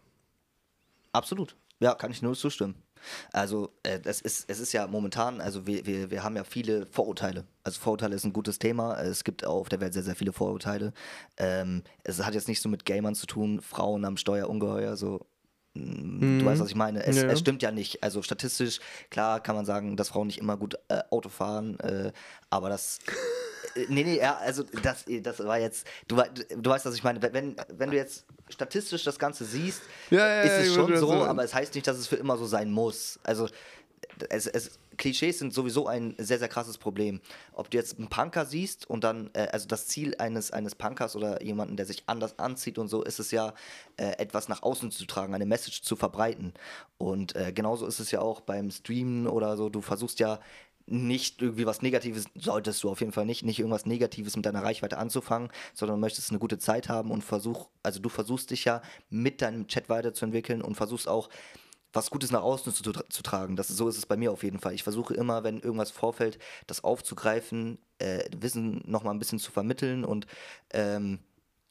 [1.12, 1.56] Absolut.
[1.80, 2.82] Ja, kann ich nur zustimmen.
[3.32, 6.88] Also äh, das ist, es ist ja momentan, also wir, wir, wir haben ja viele
[6.88, 7.46] Vorurteile.
[7.64, 9.00] Also Vorurteile ist ein gutes Thema.
[9.00, 10.92] Es gibt auf der Welt sehr, sehr viele Vorurteile.
[11.38, 15.28] Ähm, es hat jetzt nicht so mit Gamern zu tun, Frauen am Steuer ungeheuer, so
[15.76, 16.40] Mhm.
[16.40, 17.06] Du weißt, was ich meine.
[17.06, 17.28] Es, ja.
[17.30, 18.02] es, stimmt ja nicht.
[18.02, 22.12] Also statistisch, klar kann man sagen, dass Frauen nicht immer gut äh, Auto fahren, äh,
[22.50, 23.00] aber das.
[23.76, 25.86] Äh, nee, nee, ja, also das, das war jetzt.
[26.08, 27.22] Du, du weißt, was ich meine.
[27.22, 31.44] Wenn, wenn du jetzt statistisch das Ganze siehst, ja, ja, ist es schon so, aber
[31.44, 33.20] es heißt nicht, dass es für immer so sein muss.
[33.24, 33.50] Also
[34.30, 37.22] es, es, Klischees sind sowieso ein sehr, sehr krasses Problem.
[37.54, 41.16] Ob du jetzt einen Punker siehst und dann, äh, also das Ziel eines, eines Punkers
[41.16, 43.54] oder jemanden, der sich anders anzieht und so, ist es ja,
[43.98, 46.54] äh, etwas nach außen zu tragen, eine Message zu verbreiten.
[46.98, 49.70] Und äh, genauso ist es ja auch beim Streamen oder so.
[49.70, 50.40] Du versuchst ja
[50.88, 54.64] nicht irgendwie was Negatives, solltest du auf jeden Fall nicht, nicht irgendwas Negatives mit deiner
[54.64, 58.82] Reichweite anzufangen, sondern möchtest eine gute Zeit haben und versuch, also du versuchst dich ja
[59.10, 61.30] mit deinem Chat weiterzuentwickeln und versuchst auch
[61.96, 63.56] was Gutes nach außen zu, zu tragen.
[63.56, 64.74] Das, so ist es bei mir auf jeden Fall.
[64.74, 66.38] Ich versuche immer, wenn irgendwas vorfällt,
[66.68, 70.28] das aufzugreifen, äh, Wissen nochmal ein bisschen zu vermitteln und
[70.72, 71.20] ähm,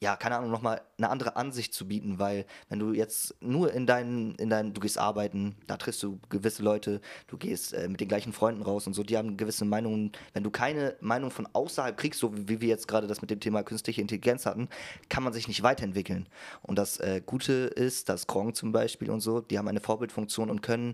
[0.05, 3.87] ja, keine Ahnung, nochmal eine andere Ansicht zu bieten, weil wenn du jetzt nur in
[3.87, 8.03] deinen, in deinen, du gehst arbeiten, da triffst du gewisse Leute, du gehst äh, mit
[8.03, 10.13] den gleichen Freunden raus und so, die haben gewisse Meinungen.
[10.35, 13.41] Wenn du keine Meinung von außerhalb kriegst, so wie wir jetzt gerade das mit dem
[13.41, 14.69] Thema künstliche Intelligenz hatten,
[15.09, 16.29] kann man sich nicht weiterentwickeln.
[16.61, 20.51] Und das äh, Gute ist, dass Gronk zum Beispiel und so, die haben eine Vorbildfunktion
[20.51, 20.93] und können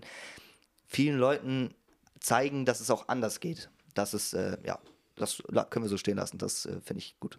[0.87, 1.73] vielen Leuten
[2.21, 3.69] zeigen, dass es auch anders geht.
[3.93, 4.79] Das ist, äh, ja,
[5.17, 6.37] das können wir so stehen lassen.
[6.37, 7.37] Das äh, finde ich gut.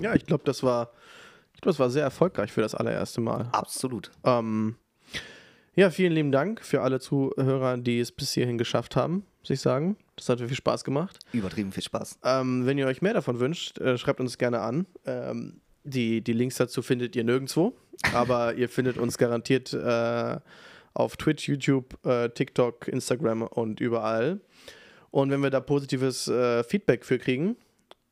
[0.00, 0.92] Ja, ich glaube, das war,
[1.54, 3.48] ich glaub, das war sehr erfolgreich für das allererste Mal.
[3.52, 4.10] Absolut.
[4.24, 4.76] Ähm,
[5.76, 9.24] ja, vielen lieben Dank für alle Zuhörer, die es bis hierhin geschafft haben.
[9.40, 9.96] muss ich sagen.
[10.16, 11.18] Das hat mir viel Spaß gemacht.
[11.32, 12.18] Übertrieben viel Spaß.
[12.22, 14.86] Ähm, wenn ihr euch mehr davon wünscht, äh, schreibt uns gerne an.
[15.04, 17.76] Ähm, die, die Links dazu findet ihr nirgendwo,
[18.14, 20.38] aber ihr findet uns garantiert äh,
[20.94, 24.40] auf Twitch, YouTube, äh, TikTok, Instagram und überall.
[25.10, 27.56] Und wenn wir da positives äh, Feedback für kriegen,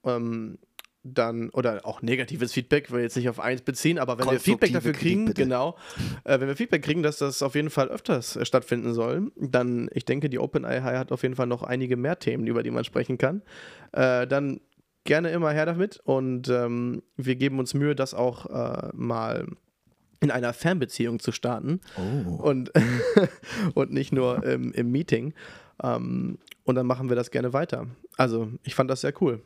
[0.04, 0.58] ähm,
[1.04, 4.72] dann, oder auch negatives Feedback, will jetzt nicht auf eins beziehen, aber wenn wir Feedback
[4.72, 5.76] dafür kriegen, Kritik, genau,
[6.24, 9.88] äh, wenn wir Feedback kriegen, dass das auf jeden Fall öfters äh, stattfinden soll, dann,
[9.92, 12.84] ich denke, die OpenAI hat auf jeden Fall noch einige mehr Themen, über die man
[12.84, 13.42] sprechen kann.
[13.92, 14.60] Äh, dann
[15.04, 19.46] gerne immer her damit und ähm, wir geben uns Mühe, das auch äh, mal
[20.20, 22.34] in einer Fernbeziehung zu starten oh.
[22.34, 22.70] und,
[23.74, 25.34] und nicht nur im, im Meeting.
[25.82, 27.88] Ähm, und dann machen wir das gerne weiter.
[28.16, 29.42] Also, ich fand das sehr cool.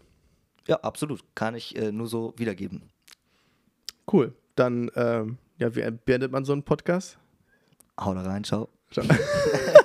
[0.67, 1.23] Ja, absolut.
[1.35, 2.83] Kann ich äh, nur so wiedergeben.
[4.11, 4.35] Cool.
[4.55, 5.25] Dann, äh,
[5.59, 7.19] ja, wie beendet man so einen Podcast?
[7.99, 8.69] Hau da rein, ciao.
[8.91, 9.05] ciao.